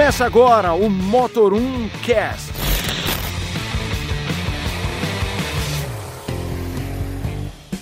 Começa 0.00 0.24
agora 0.24 0.72
o 0.72 0.88
Motor 0.88 1.52
1 1.52 1.88
Cast. 2.02 2.50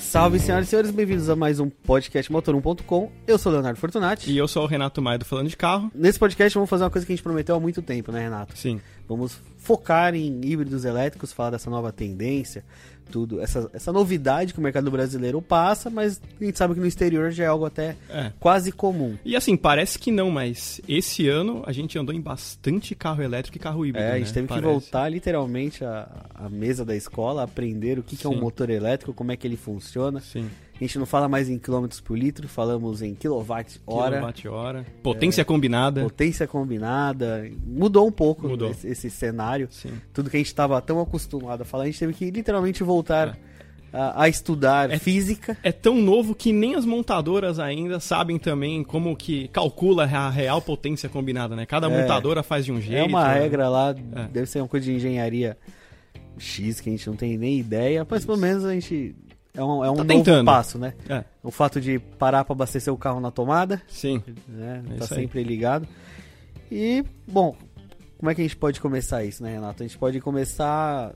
Salve, 0.00 0.40
senhoras 0.40 0.66
e 0.66 0.70
senhores, 0.70 0.90
bem-vindos 0.90 1.30
a 1.30 1.36
mais 1.36 1.60
um 1.60 1.70
podcast 1.70 2.32
Motor1.com. 2.32 3.12
Eu 3.24 3.38
sou 3.38 3.52
o 3.52 3.54
Leonardo 3.54 3.78
Fortunati. 3.78 4.32
E 4.32 4.36
eu 4.36 4.48
sou 4.48 4.64
o 4.64 4.66
Renato 4.66 5.00
Maia 5.00 5.16
do 5.16 5.24
Falando 5.24 5.48
de 5.48 5.56
Carro. 5.56 5.92
Nesse 5.94 6.18
podcast 6.18 6.54
vamos 6.54 6.68
fazer 6.68 6.82
uma 6.82 6.90
coisa 6.90 7.06
que 7.06 7.12
a 7.12 7.14
gente 7.14 7.22
prometeu 7.22 7.54
há 7.54 7.60
muito 7.60 7.80
tempo, 7.82 8.10
né, 8.10 8.22
Renato? 8.22 8.58
Sim. 8.58 8.80
Vamos 9.06 9.40
focar 9.56 10.12
em 10.16 10.40
híbridos 10.44 10.84
elétricos, 10.84 11.32
falar 11.32 11.50
dessa 11.50 11.70
nova 11.70 11.92
tendência, 11.92 12.64
tudo, 13.08 13.40
essa, 13.40 13.70
essa 13.72 13.92
novidade 13.92 14.52
que 14.52 14.58
o 14.58 14.62
mercado 14.62 14.90
brasileiro 14.90 15.40
passa, 15.42 15.90
mas 15.90 16.20
a 16.40 16.44
gente 16.44 16.56
sabe 16.58 16.74
que 16.74 16.80
no 16.80 16.86
exterior 16.86 17.30
já 17.30 17.44
é 17.44 17.46
algo 17.46 17.64
até 17.64 17.96
É. 18.10 18.32
quase 18.38 18.70
comum. 18.70 19.16
E 19.24 19.34
assim, 19.34 19.56
parece 19.56 19.98
que 19.98 20.10
não, 20.10 20.30
mas 20.30 20.80
esse 20.88 21.28
ano 21.28 21.62
a 21.66 21.72
gente 21.72 21.98
andou 21.98 22.14
em 22.14 22.20
bastante 22.20 22.94
carro 22.94 23.22
elétrico 23.22 23.56
e 23.56 23.60
carro 23.60 23.84
híbrido. 23.86 24.06
É, 24.06 24.10
a 24.10 24.12
né? 24.14 24.18
gente 24.20 24.32
teve 24.32 24.46
que 24.46 24.54
Parece. 24.54 24.66
voltar 24.66 25.08
literalmente 25.08 25.84
à, 25.84 26.08
à 26.34 26.48
mesa 26.48 26.84
da 26.84 26.94
escola, 26.94 27.42
aprender 27.42 27.98
o 27.98 28.02
que, 28.02 28.16
que 28.16 28.26
é 28.26 28.30
um 28.30 28.38
motor 28.40 28.70
elétrico, 28.70 29.12
como 29.14 29.32
é 29.32 29.36
que 29.36 29.46
ele 29.46 29.56
funciona. 29.56 30.20
Sim. 30.20 30.48
A 30.80 30.84
gente 30.84 30.96
não 30.98 31.06
fala 31.06 31.28
mais 31.28 31.48
em 31.48 31.58
quilômetros 31.58 32.00
por 32.00 32.16
litro, 32.16 32.46
falamos 32.48 33.02
em 33.02 33.12
quilowatt-hora. 33.14 34.16
Quilowatt-hora. 34.16 34.86
Potência 35.02 35.44
combinada. 35.44 36.02
Potência 36.02 36.46
combinada, 36.46 37.50
mudou 37.66 38.06
um 38.06 38.12
pouco 38.12 38.48
Mudou. 38.48 38.70
Esse, 38.70 38.86
esse 38.88 39.10
cenário. 39.10 39.66
Sim. 39.72 39.90
Tudo 40.12 40.30
que 40.30 40.36
a 40.36 40.40
gente 40.40 40.46
estava 40.46 40.80
tão 40.80 41.00
acostumado 41.00 41.62
a 41.62 41.64
falar, 41.64 41.82
a 41.84 41.86
gente 41.86 41.98
teve 41.98 42.12
que 42.12 42.30
literalmente 42.30 42.84
voltar 42.84 43.36
a, 43.92 44.22
a 44.22 44.28
estudar 44.28 44.88
É- 44.90 44.98
física. 45.00 45.56
É 45.64 45.72
tão 45.72 45.96
novo 45.96 46.32
que 46.32 46.52
nem 46.52 46.76
as 46.76 46.84
montadoras 46.84 47.58
ainda 47.58 47.98
sabem 47.98 48.38
também 48.38 48.84
como 48.84 49.16
que 49.16 49.48
calcula 49.48 50.04
a 50.04 50.30
real 50.30 50.62
potência 50.62 51.08
combinada, 51.08 51.56
né? 51.56 51.66
Cada 51.66 51.88
É. 51.90 52.00
montadora 52.00 52.44
faz 52.44 52.64
de 52.64 52.70
um 52.70 52.80
jeito. 52.80 52.98
é 53.00 53.02
uma 53.02 53.26
né? 53.26 53.40
regra 53.40 53.68
lá, 53.68 53.96
É. 54.14 54.28
deve 54.28 54.46
ser 54.46 54.60
uma 54.60 54.68
coisa 54.68 54.86
de 54.86 54.92
engenharia 54.92 55.56
X 56.38 56.80
que 56.80 56.88
a 56.88 56.92
gente 56.92 57.08
não 57.08 57.16
tem 57.16 57.36
nem 57.36 57.58
ideia, 57.58 58.06
mas 58.08 58.24
pelo 58.24 58.38
menos 58.38 58.64
a 58.64 58.72
gente. 58.72 59.16
É 59.58 59.64
um, 59.64 59.84
é 59.84 59.90
um 59.90 59.96
Tá 59.96 60.04
novo 60.04 60.06
tentando. 60.06 60.46
passo, 60.46 60.78
né? 60.78 60.94
É, 61.08 61.24
O 61.42 61.50
fato 61.50 61.80
de 61.80 61.98
parar 61.98 62.44
para 62.44 62.52
abastecer 62.52 62.92
o 62.92 62.96
carro 62.96 63.18
na 63.20 63.30
tomada, 63.30 63.82
sim. 63.88 64.22
né? 64.46 64.82
É 64.94 64.98
tá 64.98 65.04
aí. 65.10 65.20
sempre 65.22 65.42
ligado. 65.42 65.86
E, 66.70 67.04
bom, 67.26 67.56
como 68.18 68.30
é 68.30 68.34
que 68.34 68.40
a 68.40 68.44
gente 68.44 68.56
pode 68.56 68.80
começar 68.80 69.24
isso, 69.24 69.42
né, 69.42 69.52
Renato? 69.52 69.82
A 69.82 69.86
gente 69.86 69.98
pode 69.98 70.20
começar. 70.20 71.12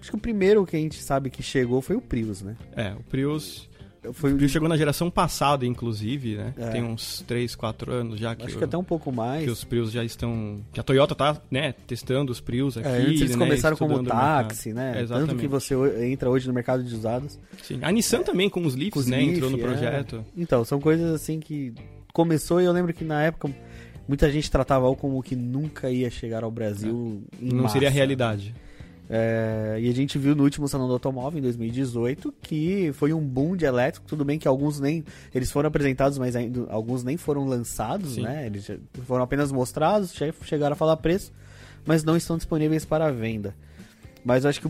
Acho 0.00 0.10
que 0.10 0.16
o 0.16 0.20
primeiro 0.20 0.64
que 0.66 0.76
a 0.76 0.78
gente 0.78 1.02
sabe 1.02 1.30
que 1.30 1.42
chegou 1.42 1.80
foi 1.80 1.96
o 1.96 2.00
Prius, 2.00 2.42
né? 2.42 2.56
É, 2.76 2.92
o 2.92 3.02
Prius, 3.04 3.68
Foi 4.12 4.34
Prius 4.34 4.50
chegou 4.50 4.68
na 4.68 4.76
geração 4.76 5.10
passada, 5.10 5.66
inclusive, 5.66 6.36
né? 6.36 6.54
É. 6.56 6.68
Tem 6.70 6.82
uns 6.82 7.22
3, 7.26 7.54
4 7.54 7.92
anos 7.92 8.20
já 8.20 8.34
que, 8.34 8.46
Acho 8.46 8.58
que 8.58 8.64
até 8.64 8.76
um 8.76 8.84
pouco 8.84 9.10
mais. 9.10 9.44
que 9.44 9.50
os 9.50 9.64
Prius 9.64 9.90
já 9.90 10.04
estão... 10.04 10.60
Que 10.72 10.80
a 10.80 10.82
Toyota 10.82 11.14
tá, 11.14 11.40
né, 11.50 11.74
testando 11.86 12.30
os 12.30 12.40
Prius 12.40 12.76
aqui, 12.76 12.88
É, 12.88 13.02
eles 13.02 13.30
né, 13.30 13.36
começaram 13.36 13.76
como 13.76 14.02
táxi, 14.04 14.72
né? 14.72 14.90
É, 14.90 14.92
Tanto 14.92 15.04
exatamente. 15.04 15.40
que 15.40 15.48
você 15.48 15.74
entra 16.04 16.30
hoje 16.30 16.46
no 16.46 16.54
mercado 16.54 16.82
de 16.84 16.94
usados. 16.94 17.38
Sim. 17.62 17.80
A 17.82 17.90
Nissan 17.90 18.22
também 18.22 18.48
com 18.48 18.64
os 18.64 18.74
Leafs, 18.74 19.06
né? 19.06 19.18
Leaf, 19.18 19.30
entrou 19.34 19.50
no 19.50 19.58
é. 19.58 19.60
projeto. 19.60 20.24
Então, 20.36 20.64
são 20.64 20.80
coisas 20.80 21.12
assim 21.14 21.40
que 21.40 21.74
começou 22.12 22.60
e 22.60 22.64
eu 22.64 22.72
lembro 22.72 22.92
que 22.94 23.04
na 23.04 23.22
época 23.22 23.52
muita 24.06 24.30
gente 24.30 24.50
tratava 24.50 24.86
algo 24.86 25.00
como 25.00 25.22
que 25.22 25.36
nunca 25.36 25.90
ia 25.90 26.10
chegar 26.10 26.42
ao 26.42 26.50
Brasil 26.50 27.22
em 27.40 27.48
Não 27.48 27.64
massa. 27.64 27.74
seria 27.74 27.90
realidade. 27.90 28.54
É, 29.10 29.78
e 29.80 29.88
a 29.88 29.94
gente 29.94 30.18
viu 30.18 30.34
no 30.34 30.42
último 30.44 30.68
Salão 30.68 30.86
do 30.86 30.92
Automóvel, 30.92 31.38
em 31.38 31.42
2018, 31.42 32.32
que 32.42 32.90
foi 32.92 33.12
um 33.12 33.20
boom 33.26 33.56
de 33.56 33.64
elétrico. 33.64 34.06
Tudo 34.06 34.24
bem 34.24 34.38
que 34.38 34.46
alguns 34.46 34.78
nem. 34.80 35.02
Eles 35.34 35.50
foram 35.50 35.68
apresentados, 35.68 36.18
mas 36.18 36.36
ainda, 36.36 36.66
alguns 36.70 37.02
nem 37.02 37.16
foram 37.16 37.46
lançados, 37.46 38.14
Sim. 38.14 38.22
né? 38.22 38.46
Eles 38.46 38.70
foram 39.06 39.22
apenas 39.24 39.50
mostrados, 39.50 40.12
che- 40.12 40.34
chegaram 40.44 40.74
a 40.74 40.76
falar 40.76 40.96
preço, 40.98 41.32
mas 41.86 42.04
não 42.04 42.16
estão 42.16 42.36
disponíveis 42.36 42.84
para 42.84 43.10
venda. 43.10 43.54
Mas 44.24 44.44
eu 44.44 44.50
acho 44.50 44.60
que 44.60 44.68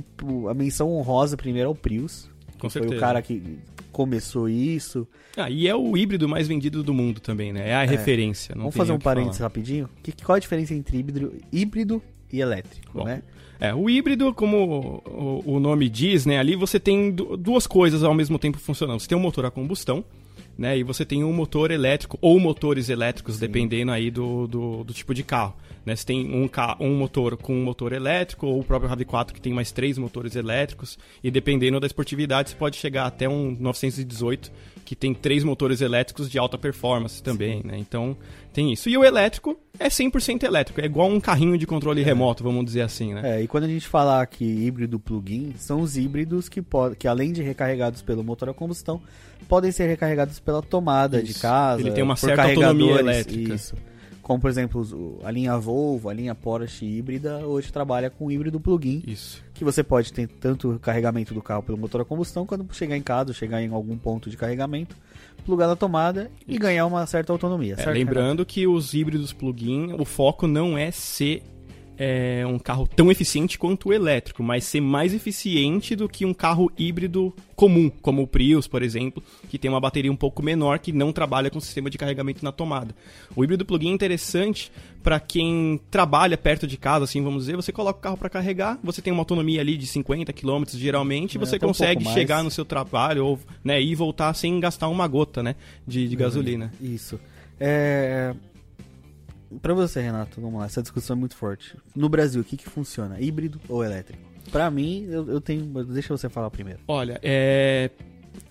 a 0.48 0.54
menção 0.54 0.92
honrosa 0.92 1.36
primeiro 1.36 1.68
é 1.68 1.72
o 1.72 1.74
Prius. 1.74 2.30
Com 2.58 2.68
que 2.68 2.72
Foi 2.72 2.82
certeza. 2.82 2.96
o 2.96 3.00
cara 3.00 3.20
que 3.22 3.58
começou 3.90 4.48
isso. 4.48 5.06
Ah, 5.36 5.50
e 5.50 5.66
é 5.66 5.74
o 5.74 5.96
híbrido 5.96 6.28
mais 6.28 6.46
vendido 6.46 6.82
do 6.84 6.92
mundo 6.94 7.20
também, 7.20 7.52
né? 7.52 7.70
É 7.70 7.74
a 7.74 7.84
referência. 7.84 8.54
Não 8.54 8.62
Vamos 8.64 8.76
fazer 8.76 8.92
um 8.92 8.98
parênteses 8.98 9.38
falar. 9.38 9.48
rapidinho? 9.48 9.88
Que, 10.02 10.12
qual 10.12 10.36
a 10.36 10.38
diferença 10.38 10.74
entre 10.74 10.98
híbrido, 10.98 11.32
híbrido 11.52 12.02
e 12.32 12.40
elétrico, 12.40 12.98
Bom, 12.98 13.04
né? 13.04 13.22
É, 13.60 13.74
o 13.74 13.90
híbrido, 13.90 14.32
como 14.32 15.02
o, 15.06 15.54
o 15.56 15.60
nome 15.60 15.88
diz, 15.88 16.24
né? 16.24 16.38
Ali 16.38 16.54
você 16.54 16.78
tem 16.78 17.10
du- 17.10 17.36
duas 17.36 17.66
coisas 17.66 18.04
ao 18.04 18.14
mesmo 18.14 18.38
tempo 18.38 18.58
funcionando. 18.58 19.00
Você 19.00 19.08
tem 19.08 19.18
um 19.18 19.20
motor 19.20 19.44
a 19.46 19.50
combustão, 19.50 20.04
né? 20.56 20.78
E 20.78 20.82
você 20.82 21.04
tem 21.04 21.24
um 21.24 21.32
motor 21.32 21.70
elétrico 21.70 22.18
ou 22.20 22.38
motores 22.38 22.88
elétricos, 22.88 23.38
dependendo 23.38 23.90
aí 23.90 24.10
do, 24.10 24.46
do, 24.46 24.84
do 24.84 24.92
tipo 24.92 25.12
de 25.12 25.22
carro. 25.24 25.54
Né? 25.84 25.96
Você 25.96 26.04
tem 26.04 26.30
um, 26.30 26.48
um 26.80 26.96
motor 26.96 27.36
com 27.36 27.54
um 27.54 27.64
motor 27.64 27.92
elétrico 27.92 28.46
ou 28.46 28.60
o 28.60 28.64
próprio 28.64 28.90
RAV4 28.90 29.32
que 29.32 29.40
tem 29.40 29.52
mais 29.52 29.72
três 29.72 29.96
motores 29.98 30.36
elétricos. 30.36 30.98
E 31.24 31.30
dependendo 31.30 31.80
da 31.80 31.86
esportividade, 31.86 32.50
você 32.50 32.56
pode 32.56 32.76
chegar 32.76 33.06
até 33.06 33.28
um 33.28 33.56
918 33.58 34.52
que 34.84 34.94
tem 34.96 35.12
três 35.12 35.44
motores 35.44 35.80
elétricos 35.80 36.30
de 36.30 36.38
alta 36.38 36.56
performance 36.56 37.22
também, 37.22 37.60
né? 37.64 37.76
Então 37.78 38.16
tem 38.52 38.72
isso. 38.72 38.88
E 38.88 38.96
o 38.96 39.04
elétrico 39.04 39.58
é 39.78 39.88
100% 39.88 40.42
elétrico. 40.42 40.80
É 40.80 40.84
igual 40.84 41.08
um 41.08 41.20
carrinho 41.20 41.56
de 41.56 41.66
controle 41.66 42.02
remoto, 42.02 42.42
vamos 42.42 42.64
dizer 42.64 42.82
assim, 42.82 43.14
né? 43.14 43.38
É, 43.38 43.42
e 43.42 43.48
quando 43.48 43.64
a 43.64 43.68
gente 43.68 43.86
falar 43.86 44.26
que 44.26 44.44
híbrido 44.44 44.98
plug-in, 44.98 45.54
são 45.56 45.80
os 45.80 45.96
híbridos 45.96 46.48
que, 46.48 46.62
que 46.98 47.06
além 47.06 47.32
de 47.32 47.42
recarregados 47.42 48.02
pelo 48.02 48.24
motor 48.24 48.48
a 48.48 48.54
combustão, 48.54 49.00
podem 49.48 49.70
ser 49.70 49.86
recarregados 49.86 50.40
pela 50.40 50.62
tomada 50.62 51.22
de 51.22 51.30
Isso. 51.30 51.40
casa. 51.40 51.80
Ele 51.80 51.92
tem 51.92 52.02
uma 52.02 52.16
certa 52.16 52.42
autonomia 52.44 52.98
elétrica. 52.98 53.54
Isso. 53.54 53.74
Como, 54.28 54.38
por 54.38 54.50
exemplo, 54.50 55.18
a 55.24 55.30
linha 55.30 55.56
Volvo, 55.56 56.10
a 56.10 56.12
linha 56.12 56.34
Porsche 56.34 56.84
híbrida, 56.84 57.38
hoje 57.46 57.72
trabalha 57.72 58.10
com 58.10 58.30
híbrido 58.30 58.60
plug-in, 58.60 59.02
Isso. 59.06 59.42
que 59.54 59.64
você 59.64 59.82
pode 59.82 60.12
ter 60.12 60.28
tanto 60.28 60.72
o 60.72 60.78
carregamento 60.78 61.32
do 61.32 61.40
carro 61.40 61.62
pelo 61.62 61.78
motor 61.78 62.02
a 62.02 62.04
combustão, 62.04 62.44
quando 62.44 62.66
chegar 62.74 62.94
em 62.94 63.00
casa, 63.00 63.32
chegar 63.32 63.62
em 63.62 63.72
algum 63.72 63.96
ponto 63.96 64.28
de 64.28 64.36
carregamento, 64.36 64.94
plugar 65.46 65.66
na 65.66 65.74
tomada 65.74 66.30
e 66.46 66.58
ganhar 66.58 66.84
uma 66.84 67.06
certa 67.06 67.32
autonomia. 67.32 67.72
É, 67.72 67.76
certo, 67.76 67.96
lembrando 67.96 68.44
que 68.44 68.66
os 68.66 68.92
híbridos 68.92 69.32
plug-in, 69.32 69.94
o 69.94 70.04
foco 70.04 70.46
não 70.46 70.76
é 70.76 70.90
ser 70.90 71.42
é, 71.98 72.44
um 72.46 72.58
carro 72.58 72.86
tão 72.86 73.10
eficiente 73.10 73.58
quanto 73.58 73.88
o 73.88 73.92
elétrico, 73.92 74.42
mas 74.42 74.64
ser 74.64 74.80
mais 74.80 75.12
eficiente 75.12 75.96
do 75.96 76.08
que 76.08 76.24
um 76.24 76.32
carro 76.32 76.70
híbrido 76.78 77.34
comum, 77.56 77.90
como 78.00 78.22
o 78.22 78.26
Prius, 78.26 78.68
por 78.68 78.82
exemplo, 78.82 79.20
que 79.50 79.58
tem 79.58 79.68
uma 79.68 79.80
bateria 79.80 80.12
um 80.12 80.16
pouco 80.16 80.40
menor 80.40 80.78
que 80.78 80.92
não 80.92 81.12
trabalha 81.12 81.50
com 81.50 81.58
sistema 81.58 81.90
de 81.90 81.98
carregamento 81.98 82.44
na 82.44 82.52
tomada. 82.52 82.94
O 83.34 83.42
híbrido 83.42 83.64
plug-in 83.64 83.90
é 83.90 83.94
interessante 83.94 84.70
para 85.02 85.18
quem 85.18 85.80
trabalha 85.90 86.38
perto 86.38 86.66
de 86.66 86.76
casa, 86.76 87.04
assim 87.04 87.22
vamos 87.22 87.44
dizer, 87.44 87.56
você 87.56 87.72
coloca 87.72 87.98
o 87.98 88.02
carro 88.02 88.16
para 88.16 88.30
carregar, 88.30 88.78
você 88.82 89.02
tem 89.02 89.12
uma 89.12 89.22
autonomia 89.22 89.60
ali 89.60 89.76
de 89.76 89.86
50 89.86 90.32
km 90.32 90.64
geralmente, 90.74 91.34
e 91.34 91.38
É, 91.38 91.40
você 91.40 91.56
um 91.56 91.60
consegue 91.60 92.04
mais. 92.04 92.14
chegar 92.14 92.44
no 92.44 92.50
seu 92.50 92.64
trabalho 92.64 93.26
ou 93.26 93.40
né, 93.64 93.80
ir 93.80 93.90
e 93.90 93.94
voltar 93.96 94.32
sem 94.34 94.60
gastar 94.60 94.88
uma 94.88 95.08
gota 95.08 95.42
né, 95.42 95.56
de, 95.86 96.08
de 96.08 96.14
gasolina. 96.14 96.72
Isso. 96.80 97.18
É... 97.58 98.34
Pra 99.62 99.72
você, 99.74 100.00
Renato, 100.00 100.40
vamos 100.40 100.60
lá, 100.60 100.66
essa 100.66 100.82
discussão 100.82 101.16
é 101.16 101.18
muito 101.18 101.36
forte. 101.36 101.76
No 101.94 102.08
Brasil, 102.08 102.40
o 102.40 102.44
que, 102.44 102.56
que 102.56 102.68
funciona? 102.68 103.20
Híbrido 103.20 103.60
ou 103.68 103.82
elétrico? 103.84 104.22
Pra 104.50 104.70
mim, 104.70 105.06
eu, 105.08 105.28
eu 105.28 105.40
tenho. 105.40 105.64
Deixa 105.84 106.16
você 106.16 106.28
falar 106.28 106.50
primeiro. 106.50 106.80
Olha, 106.86 107.18
é 107.22 107.90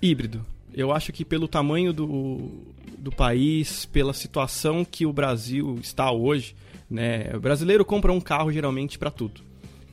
híbrido. 0.02 0.46
Eu 0.74 0.92
acho 0.92 1.12
que 1.12 1.26
pelo 1.26 1.48
tamanho 1.48 1.92
do, 1.92 2.52
do 2.98 3.12
país, 3.12 3.86
pela 3.86 4.14
situação 4.14 4.86
que 4.86 5.06
o 5.06 5.14
Brasil 5.14 5.78
está 5.82 6.12
hoje, 6.12 6.56
né? 6.90 7.32
O 7.36 7.40
brasileiro 7.40 7.84
compra 7.84 8.12
um 8.12 8.22
carro 8.22 8.52
geralmente 8.52 8.98
para 8.98 9.10
tudo, 9.10 9.42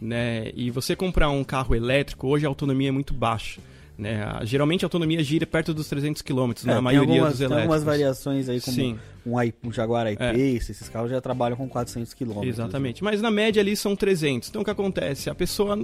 né? 0.01 0.51
E 0.55 0.71
você 0.71 0.95
comprar 0.95 1.31
um 1.31 1.45
carro 1.45 1.75
elétrico 1.75 2.29
hoje 2.29 2.45
a 2.45 2.49
autonomia 2.49 2.89
é 2.89 2.93
muito 2.93 3.15
baixa. 3.15 3.61
Né? 3.97 4.21
Geralmente 4.43 4.85
a 4.85 4.87
autonomia 4.87 5.23
gira 5.23 5.47
perto 5.47 5.73
dos 5.73 5.89
300 5.89 6.21
km 6.21 6.35
É, 6.65 6.67
na 6.67 6.73
tem 6.75 6.83
maioria 6.83 7.13
algumas, 7.13 7.29
dos 7.31 7.39
tem 7.39 7.47
elétricos. 7.47 7.53
algumas 7.63 7.85
variações 7.85 8.49
aí, 8.49 8.61
como 8.61 8.75
Sim. 8.75 8.99
um, 9.25 9.37
um 9.69 9.73
Jaguar 9.73 10.07
É. 10.07 10.13
I-Pace, 10.13 10.73
esses 10.73 10.89
carros 10.89 11.11
já 11.11 11.21
trabalham 11.21 11.57
com 11.57 11.69
400 11.69 12.13
km. 12.15 12.43
Exatamente. 12.43 13.05
Mas 13.05 13.23
na 13.23 13.31
média 13.31 13.61
ali 13.63 13.77
são 13.77 13.95
300. 13.95 14.49
Então 14.49 14.63
o 14.63 14.65
que 14.65 14.71
acontece? 14.71 15.31
A 15.31 15.35
pessoa 15.35 15.79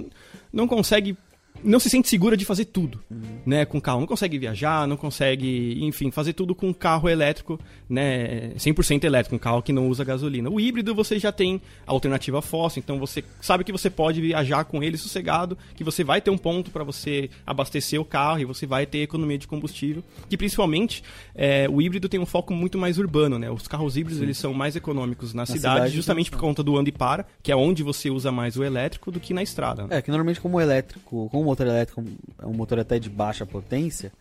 não 0.51 0.67
consegue 0.67 1.15
não 1.63 1.79
se 1.79 1.89
sente 1.89 2.09
segura 2.09 2.35
de 2.37 2.45
fazer 2.45 2.65
tudo, 2.65 2.99
né, 3.45 3.65
com 3.65 3.79
carro. 3.79 3.99
Não 3.99 4.07
consegue 4.07 4.37
viajar, 4.37 4.87
não 4.87 4.97
consegue, 4.97 5.77
enfim, 5.83 6.11
fazer 6.11 6.33
tudo 6.33 6.53
com 6.55 6.73
carro 6.73 7.09
elétrico, 7.09 7.59
né, 7.89 8.51
100% 8.57 9.03
elétrico, 9.03 9.35
um 9.35 9.39
carro 9.39 9.61
que 9.61 9.73
não 9.73 9.87
usa 9.87 10.03
gasolina. 10.03 10.49
O 10.49 10.59
híbrido 10.59 10.93
você 10.95 11.19
já 11.19 11.31
tem 11.31 11.61
a 11.85 11.91
alternativa 11.91 12.41
fóssil, 12.41 12.81
então 12.83 12.99
você 12.99 13.23
sabe 13.39 13.63
que 13.63 13.71
você 13.71 13.89
pode 13.89 14.21
viajar 14.21 14.63
com 14.65 14.83
ele 14.83 14.97
sossegado, 14.97 15.57
que 15.75 15.83
você 15.83 16.03
vai 16.03 16.21
ter 16.21 16.31
um 16.31 16.37
ponto 16.37 16.71
para 16.71 16.83
você 16.83 17.29
abastecer 17.45 17.99
o 17.99 18.05
carro 18.05 18.39
e 18.39 18.45
você 18.45 18.65
vai 18.65 18.85
ter 18.85 18.99
economia 18.99 19.37
de 19.37 19.47
combustível. 19.47 20.03
E 20.29 20.37
principalmente 20.37 21.03
é, 21.35 21.67
o 21.69 21.81
híbrido 21.81 22.09
tem 22.09 22.19
um 22.19 22.25
foco 22.25 22.53
muito 22.53 22.77
mais 22.77 22.97
urbano, 22.97 23.37
né? 23.37 23.49
Os 23.49 23.67
carros 23.67 23.97
híbridos 23.97 24.21
eles 24.21 24.37
são 24.37 24.53
mais 24.53 24.75
econômicos 24.75 25.33
na, 25.33 25.45
cidade, 25.45 25.75
cidade, 25.75 25.95
justamente 25.95 26.27
então, 26.27 26.39
por 26.39 26.45
conta 26.45 26.63
do 26.63 26.77
anda 26.77 26.89
e 26.89 26.91
para, 26.91 27.25
que 27.43 27.51
é 27.51 27.55
onde 27.55 27.83
você 27.83 28.09
usa 28.09 28.31
mais 28.31 28.57
o 28.57 28.63
elétrico 28.63 29.11
do 29.11 29.19
que 29.19 29.33
na 29.33 29.43
estrada. 29.43 29.83
né? 29.83 29.97
É, 29.97 30.01
que 30.01 30.09
normalmente 30.09 30.39
como 30.39 30.57
o 30.57 30.61
elétrico, 30.61 31.29
como 31.29 31.50
motor 31.51 31.67
elétrico 31.67 32.03
é 32.41 32.45
um 32.45 32.53
motor 32.53 32.79
até 32.79 32.97
de 32.99 33.09
baixa 33.09 33.45
potência, 33.45 34.11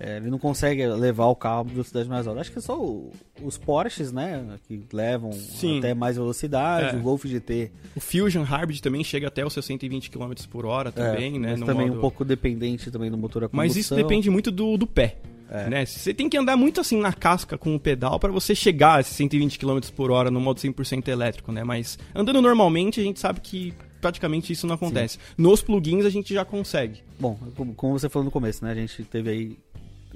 É, 0.00 0.18
ele 0.18 0.30
não 0.30 0.38
consegue 0.38 0.86
levar 0.86 1.26
o 1.26 1.34
carro 1.34 1.58
a 1.58 1.62
velocidade 1.64 2.08
mais 2.08 2.24
alta. 2.24 2.40
Acho 2.40 2.52
que 2.52 2.58
é 2.60 2.62
só 2.62 2.80
o- 2.80 3.10
os 3.42 3.58
Porsches, 3.58 4.12
né? 4.12 4.44
Que 4.68 4.80
levam 4.92 5.32
Sim. 5.32 5.80
até 5.80 5.92
mais 5.92 6.14
velocidade. 6.16 6.94
É. 6.94 6.98
O 7.00 7.02
Golf 7.02 7.24
GT 7.26 7.72
O 7.96 8.00
Fusion 8.00 8.44
Hybrid 8.44 8.80
também 8.80 9.02
chega 9.02 9.26
até 9.26 9.44
os 9.44 9.52
seus 9.52 9.66
120 9.66 10.08
km 10.08 10.32
por 10.48 10.64
hora 10.66 10.92
também, 10.92 11.34
é, 11.34 11.38
né? 11.40 11.50
mas 11.56 11.62
também 11.66 11.88
modo- 11.88 11.98
um 11.98 12.00
pouco 12.00 12.24
dependente 12.24 12.92
também 12.92 13.10
do 13.10 13.18
motor 13.18 13.42
a 13.42 13.48
combustão. 13.48 13.56
Mas 13.56 13.76
isso 13.76 13.96
depende 13.96 14.30
muito 14.30 14.52
do, 14.52 14.76
do 14.76 14.86
pé. 14.86 15.16
É. 15.50 15.68
Né? 15.68 15.84
Você 15.84 16.14
tem 16.14 16.28
que 16.28 16.36
andar 16.38 16.56
muito 16.56 16.80
assim 16.80 17.00
na 17.00 17.12
casca 17.12 17.58
com 17.58 17.74
o 17.74 17.80
pedal 17.80 18.20
para 18.20 18.30
você 18.30 18.54
chegar 18.54 18.98
a 18.98 19.00
esses 19.00 19.16
120 19.16 19.58
km 19.58 19.80
por 19.96 20.12
hora 20.12 20.30
no 20.30 20.38
modo 20.40 20.60
100% 20.60 21.08
elétrico, 21.08 21.50
né? 21.50 21.64
Mas 21.64 21.98
andando 22.14 22.40
normalmente 22.40 23.00
a 23.00 23.02
gente 23.02 23.18
sabe 23.18 23.40
que 23.40 23.74
praticamente 24.00 24.52
isso 24.52 24.66
não 24.66 24.74
acontece. 24.74 25.18
Nos 25.36 25.62
plugins 25.62 26.04
a 26.04 26.10
gente 26.10 26.32
já 26.34 26.44
consegue. 26.44 27.02
Bom, 27.18 27.38
como, 27.76 27.98
você 27.98 28.08
falou 28.08 28.24
no 28.24 28.30
começo, 28.30 28.64
né? 28.64 28.72
A 28.72 28.74
gente 28.74 29.04
teve 29.04 29.30
aí. 29.30 29.58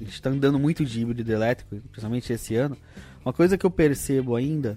A 0.00 0.05
gente 0.05 0.20
tá 0.23 0.31
andando 0.31 0.58
muito 0.58 0.84
de 0.84 1.00
híbrido 1.00 1.31
elétrico, 1.31 1.76
principalmente 1.90 2.32
esse 2.32 2.55
ano. 2.56 2.76
Uma 3.25 3.32
coisa 3.32 3.56
que 3.58 3.64
eu 3.64 3.70
percebo 3.70 4.34
ainda 4.34 4.76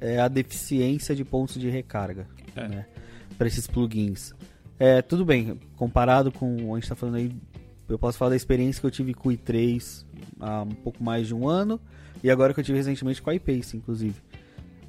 é 0.00 0.20
a 0.20 0.28
deficiência 0.28 1.14
de 1.14 1.24
pontos 1.24 1.58
de 1.58 1.68
recarga, 1.70 2.26
É. 2.54 2.68
né? 2.68 2.86
Para 3.36 3.46
esses 3.46 3.66
plugins. 3.66 4.32
É, 4.78 5.00
tudo 5.02 5.24
bem, 5.24 5.58
comparado 5.76 6.30
com. 6.30 6.74
A 6.74 6.78
gente 6.78 6.88
tá 6.88 6.94
falando 6.94 7.16
aí. 7.16 7.32
Eu 7.88 7.98
posso 7.98 8.18
falar 8.18 8.30
da 8.30 8.36
experiência 8.36 8.80
que 8.80 8.86
eu 8.86 8.90
tive 8.90 9.14
com 9.14 9.30
o 9.30 9.32
i3 9.32 10.04
há 10.40 10.62
um 10.62 10.68
pouco 10.74 11.02
mais 11.02 11.26
de 11.26 11.34
um 11.34 11.48
ano. 11.48 11.80
E 12.22 12.30
agora 12.30 12.52
que 12.52 12.60
eu 12.60 12.64
tive 12.64 12.78
recentemente 12.78 13.22
com 13.22 13.30
a 13.30 13.34
iPace, 13.34 13.76
inclusive. 13.76 14.16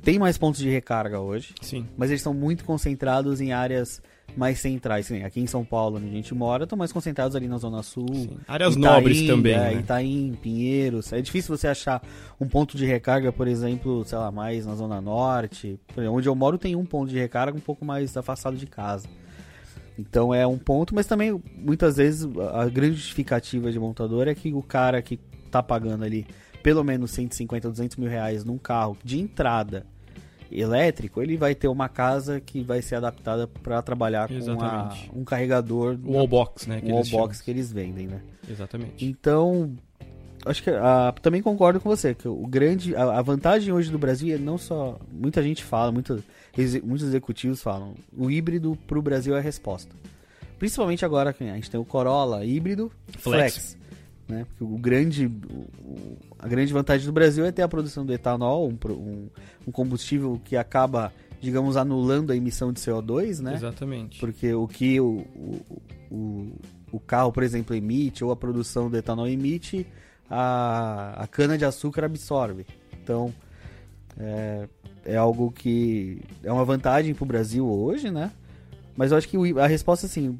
Tem 0.03 0.17
mais 0.17 0.37
pontos 0.37 0.59
de 0.59 0.69
recarga 0.69 1.19
hoje 1.19 1.53
Sim. 1.61 1.85
mas 1.97 2.09
eles 2.09 2.21
estão 2.21 2.33
muito 2.33 2.63
concentrados 2.63 3.41
em 3.41 3.51
áreas 3.51 4.01
mais 4.37 4.59
centrais. 4.59 5.11
Aqui 5.11 5.41
em 5.41 5.47
São 5.47 5.65
Paulo, 5.65 5.97
onde 5.97 6.07
a 6.07 6.11
gente 6.11 6.33
mora, 6.33 6.63
estão 6.63 6.77
mais 6.77 6.91
concentrados 6.91 7.35
ali 7.35 7.47
na 7.47 7.57
Zona 7.57 7.81
Sul. 7.83 8.07
Sim. 8.13 8.37
Áreas 8.47 8.75
Itaim, 8.75 8.93
nobres 8.93 9.21
também, 9.27 9.53
É, 9.53 9.57
né? 9.57 9.73
Itaim, 9.75 10.37
Pinheiros. 10.41 11.11
É 11.11 11.21
difícil 11.21 11.55
você 11.57 11.67
achar 11.67 12.01
um 12.39 12.47
ponto 12.47 12.77
de 12.77 12.85
recarga, 12.85 13.31
por 13.31 13.47
exemplo, 13.47 14.03
sei 14.05 14.17
lá, 14.17 14.31
mais 14.31 14.65
na 14.65 14.75
Zona 14.75 15.01
Norte. 15.01 15.79
Exemplo, 15.97 16.13
onde 16.15 16.29
eu 16.29 16.35
moro 16.35 16.57
tem 16.57 16.75
um 16.75 16.85
ponto 16.85 17.09
de 17.09 17.17
recarga 17.17 17.57
um 17.57 17.61
pouco 17.61 17.83
mais 17.83 18.15
afastado 18.15 18.55
de 18.55 18.67
casa. 18.67 19.07
Então 19.97 20.33
é 20.33 20.47
um 20.47 20.57
ponto, 20.57 20.95
mas 20.95 21.07
também 21.07 21.41
muitas 21.57 21.97
vezes 21.97 22.29
a 22.53 22.69
grande 22.69 22.95
justificativa 22.95 23.71
de 23.71 23.79
montador 23.79 24.27
é 24.27 24.35
que 24.35 24.53
o 24.53 24.61
cara 24.61 25.01
que 25.01 25.17
tá 25.51 25.61
pagando 25.61 26.05
ali 26.05 26.25
pelo 26.63 26.83
menos 26.83 27.11
150, 27.11 27.69
200 27.69 27.97
mil 27.97 28.09
reais 28.09 28.43
num 28.43 28.57
carro 28.57 28.97
de 29.03 29.19
entrada 29.19 29.85
elétrico, 30.51 31.21
ele 31.21 31.37
vai 31.37 31.53
ter 31.53 31.67
uma 31.67 31.87
casa 31.87 32.39
que 32.39 32.61
vai 32.61 32.81
ser 32.81 32.95
adaptada 32.95 33.47
para 33.47 33.81
trabalhar 33.81 34.27
com 34.29 34.61
a- 34.61 34.95
um 35.13 35.23
carregador, 35.23 35.97
O 36.03 36.13
wallbox, 36.13 36.65
né? 36.67 36.81
que 36.81 36.87
eles 36.91 37.11
wallbox 37.11 37.41
que 37.41 37.51
eles 37.51 37.71
vendem, 37.71 38.07
né? 38.07 38.21
Exatamente. 38.49 39.05
Então, 39.05 39.71
acho 40.45 40.63
que 40.63 40.71
ah, 40.71 41.13
também 41.21 41.41
concordo 41.41 41.79
com 41.79 41.87
você 41.87 42.15
que 42.15 42.27
o 42.27 42.47
grande 42.47 42.95
a, 42.95 43.19
a 43.19 43.21
vantagem 43.21 43.71
hoje 43.71 43.91
do 43.91 43.99
Brasil 43.99 44.35
é 44.35 44.39
não 44.39 44.57
só 44.57 44.97
muita 45.11 45.43
gente 45.43 45.63
fala, 45.63 45.91
muita, 45.91 46.19
exe- 46.57 46.81
muitos 46.81 47.07
executivos 47.07 47.61
falam, 47.61 47.93
o 48.17 48.31
híbrido 48.31 48.75
para 48.87 48.97
o 48.97 49.01
Brasil 49.03 49.35
é 49.35 49.39
a 49.39 49.43
resposta. 49.43 49.95
Principalmente 50.57 51.05
agora 51.05 51.31
que 51.31 51.43
a 51.43 51.53
gente 51.53 51.69
tem 51.69 51.79
o 51.79 51.85
Corolla 51.85 52.43
híbrido 52.43 52.91
Flex. 53.19 53.53
flex, 53.53 53.77
né? 54.29 54.45
Porque 54.47 54.63
o 54.63 54.77
grande 54.77 55.25
o- 55.25 56.17
a 56.37 56.47
grande 56.47 56.71
vantagem 56.71 57.05
do 57.05 57.11
Brasil 57.11 57.43
é 57.45 57.51
ter 57.51 57.63
a 57.63 57.67
produção 57.67 58.05
do 58.05 58.13
etanol, 58.13 58.69
um, 58.69 58.77
um, 58.93 59.27
um 59.67 59.71
combustível 59.71 60.39
que 60.45 60.55
acaba, 60.55 61.11
digamos, 61.41 61.75
anulando 61.75 62.31
a 62.31 62.35
emissão 62.35 62.71
de 62.71 62.79
CO2, 62.79 63.39
né? 63.41 63.55
Exatamente. 63.55 64.19
Porque 64.19 64.53
o 64.53 64.67
que 64.67 64.99
o, 65.01 65.25
o, 65.35 65.81
o, 66.11 66.51
o 66.91 66.99
carro, 66.99 67.31
por 67.31 67.43
exemplo, 67.43 67.75
emite, 67.75 68.23
ou 68.23 68.31
a 68.31 68.35
produção 68.35 68.89
do 68.89 68.95
etanol 68.95 69.27
emite, 69.27 69.85
a, 70.29 71.15
a 71.23 71.27
cana-de-açúcar 71.27 72.05
absorve. 72.05 72.65
Então, 73.03 73.33
é, 74.17 74.67
é 75.05 75.15
algo 75.17 75.51
que 75.51 76.21
é 76.43 76.51
uma 76.51 76.63
vantagem 76.65 77.13
para 77.15 77.23
o 77.23 77.27
Brasil 77.27 77.67
hoje, 77.67 78.11
né? 78.11 78.31
Mas 78.99 79.13
eu 79.13 79.17
acho 79.17 79.29
que 79.29 79.37
a 79.57 79.65
resposta, 79.65 80.07
assim, 80.07 80.37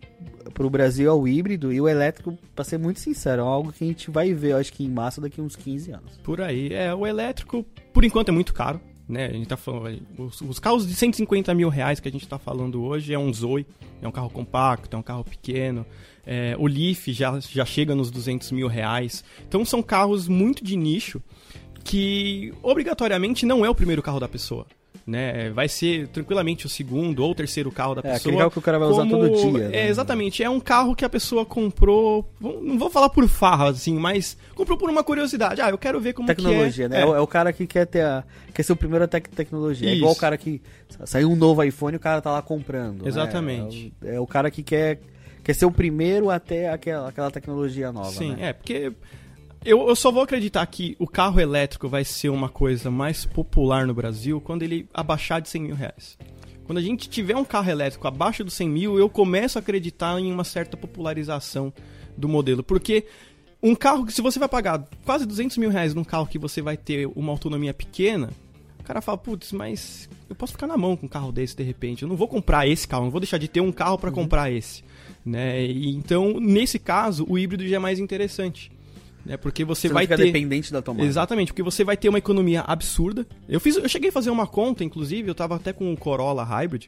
para 0.54 0.68
o 0.68 0.70
Brasil 0.70 1.10
é 1.10 1.14
o 1.14 1.26
híbrido 1.26 1.72
e 1.72 1.80
o 1.80 1.88
elétrico, 1.88 2.38
para 2.54 2.66
ser 2.66 2.78
muito 2.78 3.00
sincero, 3.00 3.42
é 3.42 3.46
algo 3.46 3.72
que 3.72 3.86
a 3.86 3.88
gente 3.88 4.12
vai 4.12 4.34
ver, 4.34 4.52
acho 4.52 4.74
que 4.74 4.84
em 4.84 4.90
massa 4.90 5.22
daqui 5.22 5.40
uns 5.40 5.56
15 5.56 5.94
anos. 5.94 6.18
Por 6.26 6.42
aí. 6.42 6.74
É, 6.74 6.94
o 6.94 7.08
elétrico, 7.08 7.66
por 7.94 8.04
enquanto, 8.04 8.28
é 8.28 8.32
muito 8.34 8.54
caro. 8.54 8.82
Né? 9.08 9.28
A 9.28 9.32
gente 9.32 9.48
tá 9.48 9.56
falando, 9.56 10.02
os, 10.18 10.42
os 10.42 10.60
carros 10.60 10.86
de 10.86 10.94
150 10.94 11.54
mil 11.54 11.70
reais 11.70 12.02
que 12.02 12.10
a 12.10 12.12
gente 12.12 12.28
tá 12.28 12.38
falando 12.38 12.84
hoje 12.84 13.14
é 13.14 13.18
um 13.18 13.34
Zoe, 13.34 13.66
é 14.02 14.08
um 14.08 14.12
carro 14.12 14.30
compacto, 14.30 14.94
é 14.94 15.00
um 15.00 15.04
carro 15.04 15.24
pequeno. 15.24 15.86
É, 16.28 16.54
o 16.60 16.68
Leaf 16.68 17.08
já, 17.14 17.40
já 17.40 17.64
chega 17.64 17.96
nos 17.96 18.12
200 18.12 18.52
mil 18.52 18.68
reais. 18.68 19.24
Então 19.48 19.64
são 19.64 19.82
carros 19.82 20.28
muito 20.28 20.66
de 20.66 20.76
nicho 20.76 21.22
que 21.82 22.54
obrigatoriamente 22.62 23.46
não 23.46 23.66
é 23.66 23.70
o 23.70 23.74
primeiro 23.74 24.04
carro 24.04 24.20
da 24.20 24.28
pessoa. 24.28 24.68
Né? 25.08 25.50
Vai 25.50 25.68
ser 25.68 26.08
tranquilamente 26.10 26.66
o 26.68 26.70
segundo 26.70 27.24
ou 27.24 27.34
terceiro 27.34 27.72
carro 27.72 27.96
da 27.96 28.02
É, 28.02 28.12
aquele 28.16 28.20
pessoa. 28.20 28.38
carro 28.38 28.52
que 28.52 28.60
o 28.60 28.62
cara 28.62 28.78
vai 28.78 28.88
usar 28.90 29.08
todo 29.08 29.30
dia, 29.30 29.66
É, 29.66 29.70
né? 29.70 29.88
exatamente. 29.90 30.44
É 30.44 30.50
um 30.50 30.60
carro 30.60 30.96
que 30.96 31.04
a 31.04 31.10
pessoa 31.10 31.44
comprou. 31.46 32.30
Não 32.40 32.78
vou 32.78 32.90
falar 32.92 33.10
por 33.10 33.28
farra, 33.28 33.70
assim, 33.70 33.98
mas 33.98 34.38
comprou 34.54 34.78
por 34.78 34.90
uma 34.90 35.04
curiosidade. 35.04 35.62
Ah, 35.62 35.70
eu 35.72 35.78
quero 35.78 36.00
ver 36.00 36.14
como 36.14 36.28
Tecnologia, 36.28 36.88
que 36.88 36.94
é. 36.96 36.98
né? 36.98 37.02
É. 37.02 37.06
o- 37.06 37.16
é 37.16 37.20
o 37.20 37.28
cara 37.28 37.52
que 37.52 37.66
quer 37.66 37.88
ter 37.88 38.02
a. 38.02 38.24
Quer 38.54 38.64
ser 38.64 38.74
o 38.74 38.76
primeiro 38.76 39.04
a 39.06 39.08
tec 39.08 39.28
tecnologia. 39.30 39.90
É 39.90 39.94
igual 39.96 40.10
o 40.10 40.14
Isso. 40.14 40.22
cara 40.22 40.38
que. 40.38 40.62
Saiu 41.06 41.32
um 41.32 41.36
novo 41.36 41.64
iPhone 41.64 41.94
e 41.96 41.98
o 41.98 42.00
cara 42.00 42.22
tá 42.22 42.32
lá 42.32 42.42
comprando. 42.42 43.02
né? 43.04 43.08
Exatamente. 43.08 43.92
É, 44.04 44.12
o, 44.12 44.16
é 44.16 44.20
o 44.20 44.28
cara 44.28 44.52
que 44.52 44.62
quer, 44.62 45.00
quer 45.44 45.54
ser 45.54 45.66
o 45.66 45.72
primeiro 45.72 46.30
até 46.30 46.70
aquela, 46.70 47.10
aquela 47.10 47.32
tecnologia 47.32 47.92
nova. 47.92 48.12
Sim, 48.12 48.34
né? 48.36 48.50
é, 48.50 48.54
porque 48.54 48.92
eu, 49.64 49.88
eu 49.88 49.96
só 49.96 50.12
vou 50.12 50.24
acreditar 50.24 50.66
que 50.68 50.96
o 51.00 51.08
carro 51.08 51.40
elétrico 51.40 51.88
vai 51.88 52.06
ser 52.06 52.30
uma 52.30 52.50
coisa 52.50 52.90
mais 52.90 53.26
popular 53.26 53.86
no 53.86 53.94
Brasil 53.94 54.40
quando 54.40 54.64
ele 54.64 54.88
abaixar 54.94 55.42
de 55.42 55.50
100 55.50 55.62
mil 55.62 55.76
reais. 55.76 56.18
Quando 56.66 56.78
a 56.78 56.82
gente 56.82 57.10
tiver 57.10 57.36
um 57.36 57.44
carro 57.44 57.70
elétrico 57.70 58.08
abaixo 58.08 58.44
dos 58.44 58.54
100 58.54 58.70
mil, 58.70 59.00
eu 59.00 59.10
começo 59.10 59.58
a 59.58 59.62
acreditar 59.62 60.20
em 60.20 60.32
uma 60.32 60.44
certa 60.44 60.78
popularização 60.78 61.74
do 62.16 62.30
modelo. 62.30 62.64
Porque 62.64 63.06
um 63.62 63.76
carro 63.76 64.06
que, 64.06 64.14
se 64.14 64.22
você 64.22 64.40
vai 64.40 64.48
pagar 64.48 64.88
quase 65.04 65.26
200 65.26 65.58
mil 65.58 65.70
reais 65.70 65.94
num 65.94 66.04
carro 66.04 66.28
que 66.28 66.38
você 66.38 66.62
vai 66.62 66.78
ter 66.78 67.08
uma 67.16 67.32
autonomia 67.32 67.74
pequena, 67.74 68.30
o 68.80 68.84
cara 68.84 69.02
fala, 69.02 69.18
putz, 69.18 69.52
mas 69.52 70.08
eu 70.30 70.36
posso 70.36 70.54
ficar 70.54 70.68
na 70.68 70.78
mão 70.78 70.96
com 70.96 71.08
um 71.08 71.10
carro 71.10 71.32
desse 71.32 71.56
de 71.56 71.64
repente. 71.64 72.04
Eu 72.04 72.08
não 72.08 72.16
vou 72.16 72.28
comprar 72.28 72.68
esse 72.68 72.88
carro, 72.88 73.06
não 73.06 73.12
vou 73.12 73.20
deixar 73.20 73.40
de 73.40 73.48
ter 73.48 73.62
um 73.62 73.72
carro 73.72 73.98
para 73.98 74.12
comprar 74.12 74.52
esse. 74.52 74.84
Né? 75.26 75.66
E, 75.66 75.90
então, 75.90 76.40
nesse 76.40 76.80
caso, 76.80 77.26
o 77.28 77.38
híbrido 77.38 77.68
já 77.68 77.76
é 77.76 77.80
mais 77.80 78.00
interessante. 78.00 78.72
Né? 79.26 79.38
Porque 79.38 79.66
você, 79.66 79.88
Você 79.88 79.94
vai 79.94 80.08
ter. 80.08 80.18
dependente 80.18 80.72
da 80.72 80.82
tomada. 80.82 81.06
Exatamente, 81.06 81.52
porque 81.52 81.64
você 81.64 81.84
vai 81.84 81.98
ter 81.98 82.10
uma 82.10 82.18
economia 82.18 82.62
absurda. 82.62 83.28
Eu 83.48 83.60
fiz, 83.60 83.76
eu 83.76 83.90
cheguei 83.90 84.10
a 84.10 84.14
fazer 84.14 84.30
uma 84.30 84.48
conta, 84.48 84.84
inclusive, 84.84 85.30
eu 85.30 85.36
tava 85.36 85.56
até 85.56 85.74
com 85.74 85.92
o 85.94 85.98
Corolla 85.98 86.44
Hybrid. 86.44 86.88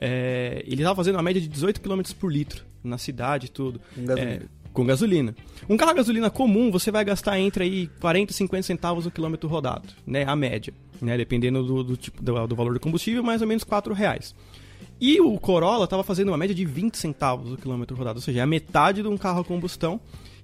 é, 0.00 0.62
ele 0.66 0.82
tava 0.82 0.96
fazendo 0.96 1.16
uma 1.16 1.22
média 1.22 1.40
de 1.40 1.48
18 1.48 1.80
km 1.80 2.00
por 2.18 2.32
litro 2.32 2.64
na 2.82 2.98
cidade 2.98 3.46
e 3.46 3.48
tudo. 3.48 3.80
Com 3.94 4.04
gasolina. 4.04 4.32
É, 4.32 4.42
com 4.72 4.86
gasolina. 4.86 5.36
Um 5.68 5.76
carro 5.76 5.90
a 5.90 5.94
gasolina 5.94 6.30
comum, 6.30 6.70
você 6.70 6.90
vai 6.90 7.04
gastar 7.04 7.38
entre 7.38 7.64
aí 7.64 7.86
40 8.00 8.32
e 8.32 8.34
50 8.34 8.62
centavos 8.62 9.06
o 9.06 9.10
quilômetro 9.10 9.48
rodado, 9.48 9.88
né? 10.06 10.24
A 10.24 10.34
média. 10.34 10.72
Né? 11.00 11.16
Dependendo 11.16 11.62
do, 11.62 11.84
do 11.84 11.96
tipo, 11.96 12.22
do, 12.22 12.46
do 12.46 12.56
valor 12.56 12.72
do 12.72 12.80
combustível, 12.80 13.22
mais 13.22 13.42
ou 13.42 13.48
menos 13.48 13.64
4 13.64 13.92
reais. 13.92 14.34
E 15.00 15.20
o 15.20 15.38
Corolla 15.38 15.86
tava 15.86 16.02
fazendo 16.04 16.28
uma 16.28 16.36
média 16.38 16.54
de 16.54 16.64
20 16.64 16.96
centavos 16.96 17.52
o 17.52 17.56
quilômetro 17.56 17.96
rodado, 17.96 18.18
ou 18.18 18.22
seja, 18.22 18.38
é 18.38 18.42
a 18.42 18.46
metade 18.46 19.02
de 19.02 19.08
um 19.08 19.16
carro 19.16 19.40
a 19.40 19.44
combustão, 19.44 20.00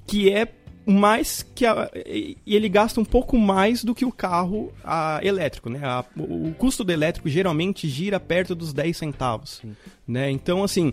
que 0.06 0.30
é 0.30 0.46
mais 0.92 1.42
que 1.54 1.66
a, 1.66 1.90
e 2.06 2.36
ele 2.46 2.68
gasta 2.68 3.00
um 3.00 3.04
pouco 3.04 3.36
mais 3.38 3.84
do 3.84 3.94
que 3.94 4.04
o 4.04 4.12
carro 4.12 4.72
a, 4.82 5.20
elétrico, 5.22 5.68
né? 5.68 5.80
A- 5.82 6.04
o, 6.16 6.48
o 6.48 6.54
custo 6.54 6.82
do 6.84 6.92
elétrico 6.92 7.28
geralmente 7.28 7.88
gira 7.88 8.18
perto 8.18 8.54
dos 8.54 8.72
10 8.72 8.96
centavos, 8.96 9.62
né? 10.06 10.30
Então, 10.30 10.62
assim, 10.64 10.92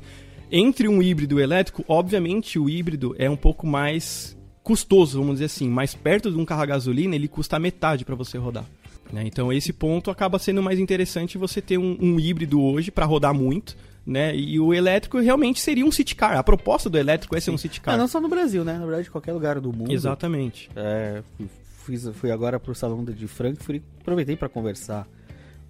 entre 0.51 0.87
um 0.87 1.01
híbrido 1.01 1.35
e 1.35 1.37
o 1.37 1.43
elétrico, 1.43 1.83
obviamente 1.87 2.59
o 2.59 2.69
híbrido 2.69 3.15
é 3.17 3.29
um 3.29 3.35
pouco 3.37 3.65
mais 3.65 4.35
custoso, 4.63 5.19
vamos 5.19 5.35
dizer 5.35 5.45
assim, 5.45 5.69
mais 5.69 5.93
perto 5.93 6.31
de 6.31 6.37
um 6.37 6.45
carro 6.45 6.63
a 6.63 6.65
gasolina, 6.65 7.15
ele 7.15 7.27
custa 7.27 7.59
metade 7.59 8.03
para 8.03 8.15
você 8.15 8.37
rodar. 8.37 8.65
né? 9.13 9.23
Então 9.25 9.53
esse 9.53 9.71
ponto 9.71 10.09
acaba 10.09 10.39
sendo 10.39 10.61
mais 10.63 10.79
interessante 10.79 11.37
você 11.37 11.61
ter 11.61 11.77
um, 11.77 11.95
um 12.01 12.19
híbrido 12.19 12.59
hoje 12.61 12.89
para 12.91 13.05
rodar 13.05 13.33
muito, 13.33 13.77
né? 14.05 14.35
E 14.35 14.59
o 14.59 14.74
elétrico 14.74 15.19
realmente 15.19 15.59
seria 15.59 15.85
um 15.85 15.91
city 15.91 16.15
car. 16.15 16.38
A 16.38 16.43
proposta 16.43 16.89
do 16.89 16.97
elétrico 16.97 17.35
é 17.35 17.39
ser 17.39 17.51
um 17.51 17.57
city 17.57 17.81
car. 17.81 17.95
Ah, 17.95 17.97
não 17.97 18.07
só 18.07 18.21
no 18.21 18.29
Brasil, 18.29 18.63
né? 18.63 18.74
Na 18.77 18.85
verdade, 18.85 19.07
em 19.07 19.12
qualquer 19.12 19.33
lugar 19.33 19.59
do 19.59 19.74
mundo. 19.74 19.91
Exatamente. 19.91 20.69
É, 20.75 21.24
fui- 21.38 21.47
fiz, 21.85 22.07
fui 22.15 22.31
agora 22.31 22.59
pro 22.59 22.74
salão 22.75 23.03
de- 23.03 23.27
Frankfurt 23.27 23.77
e 23.77 23.83
aproveitei 24.01 24.35
para 24.35 24.47
conversar 24.50 25.07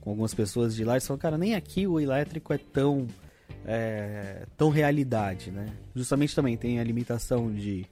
com 0.01 0.10
algumas 0.10 0.34
pessoas 0.34 0.75
de 0.75 0.84
lá. 0.84 0.94
Eles 0.94 1.08
falaram, 1.08 1.22
cara, 1.22 1.38
nem 1.38 1.56
aqui 1.56 1.88
o 1.88 2.00
elétrico 2.00 2.51
é 2.54 2.58
tão, 2.58 3.08
é, 3.65 4.46
tão 4.58 4.70
realidade, 4.70 5.51
né? 5.51 5.68
Justamente 5.96 6.36
também 6.36 6.56
tem 6.58 6.80
a 6.80 6.84
limitação 6.84 7.51
de 7.51 7.86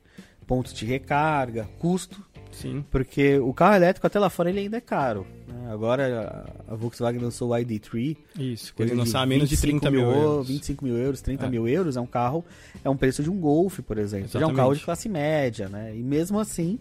pontos 0.45 0.73
de 0.73 0.85
recarga, 0.85 1.69
custo, 1.79 2.21
Sim. 2.53 2.85
porque 2.89 3.37
o 3.39 3.53
carro 3.53 3.75
elétrico 3.75 4.07
até 4.07 4.19
lá 4.19 4.29
fora 4.29 4.49
ele 4.49 4.61
ainda 4.61 4.77
é 4.77 4.81
caro. 4.81 5.25
né? 5.47 5.71
Agora 5.71 6.45
a, 6.67 6.73
a 6.73 6.75
Volkswagen 6.75 7.21
lançou 7.21 7.51
o 7.51 7.53
ID3. 7.53 8.17
Isso, 8.37 8.73
coisa 8.73 8.91
de 8.93 8.97
lançar 8.97 9.25
menos 9.27 9.49
de 9.49 9.57
30 9.59 9.91
mil, 9.91 10.01
mil 10.01 10.11
euros. 10.11 10.47
25 10.47 10.85
mil 10.85 10.97
euros, 10.97 11.21
30 11.21 11.45
é. 11.45 11.49
mil 11.49 11.67
euros, 11.67 11.97
é 11.97 12.01
um 12.01 12.05
carro, 12.05 12.43
é 12.83 12.89
um 12.89 12.97
preço 12.97 13.21
de 13.23 13.29
um 13.29 13.39
Golf, 13.39 13.79
por 13.79 13.97
exemplo. 13.97 14.25
Exatamente. 14.25 14.49
É 14.49 14.53
um 14.53 14.55
carro 14.55 14.73
de 14.75 14.83
classe 14.83 15.09
média, 15.09 15.67
né? 15.67 15.93
E 15.95 16.01
mesmo 16.01 16.39
assim, 16.39 16.79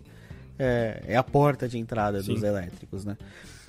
é, 0.59 1.03
é 1.09 1.17
a 1.17 1.23
porta 1.23 1.69
de 1.69 1.79
entrada 1.79 2.23
Sim. 2.23 2.35
dos 2.35 2.43
elétricos, 2.43 3.05
né? 3.05 3.17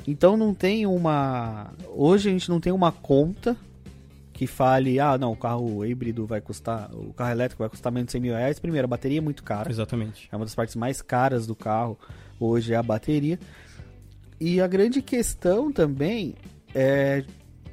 Então 0.08 0.36
não 0.36 0.54
tem 0.54 0.86
uma... 0.86 1.72
Hoje 1.90 2.30
a 2.30 2.32
gente 2.32 2.50
não 2.50 2.60
tem 2.60 2.74
uma 2.74 2.92
conta 2.92 3.56
que 4.34 4.48
fale, 4.48 5.00
ah, 5.00 5.18
não, 5.18 5.32
o 5.32 5.38
carro 5.38 5.86
híbrido 5.86 6.26
vai 6.26 6.42
custar, 6.42 6.90
o 6.94 7.14
carro 7.14 7.32
elétrico 7.32 7.62
vai 7.62 7.70
custar 7.70 7.92
menos 7.92 8.08
de 8.08 8.14
100 8.14 8.22
mil 8.22 8.34
reais. 8.34 8.60
Primeiro, 8.60 8.86
a 8.86 8.90
bateria 8.90 9.20
é 9.20 9.22
muito 9.22 9.44
cara. 9.44 9.70
Exatamente. 9.70 10.28
É 10.32 10.36
uma 10.36 10.44
das 10.44 10.56
partes 10.56 10.76
mais 10.76 11.02
caras 11.02 11.46
do 11.46 11.56
carro 11.56 11.98
hoje 12.40 12.74
é 12.74 12.76
a 12.76 12.84
bateria. 12.84 13.40
E 14.40 14.60
a 14.60 14.68
grande 14.68 15.02
questão 15.02 15.72
também 15.72 16.36
é, 16.74 17.24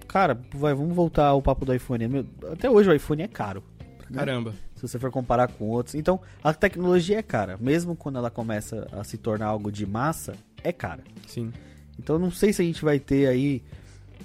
cara, 0.06 0.38
vai, 0.54 0.74
vamos 0.74 0.94
voltar 0.94 1.26
ao 1.26 1.40
papo 1.40 1.64
do 1.64 1.74
iPhone. 1.74 2.26
Até 2.52 2.68
hoje 2.68 2.90
o 2.90 2.94
iPhone 2.94 3.22
é 3.22 3.28
caro. 3.28 3.64
Né? 4.10 4.18
Caramba. 4.18 4.54
Se 4.74 4.82
você 4.86 4.98
for 4.98 5.10
comparar 5.10 5.48
com 5.48 5.68
outros. 5.68 5.94
Então, 5.94 6.20
a 6.42 6.52
tecnologia 6.52 7.18
é 7.18 7.22
cara. 7.22 7.56
Mesmo 7.58 7.96
quando 7.96 8.18
ela 8.18 8.30
começa 8.30 8.86
a 8.92 9.02
se 9.04 9.16
tornar 9.16 9.46
algo 9.46 9.70
de 9.72 9.86
massa, 9.86 10.34
é 10.62 10.72
cara. 10.72 11.02
Sim. 11.26 11.52
Então, 11.98 12.18
não 12.18 12.30
sei 12.30 12.52
se 12.52 12.62
a 12.62 12.64
gente 12.64 12.82
vai 12.84 12.98
ter 12.98 13.26
aí 13.26 13.62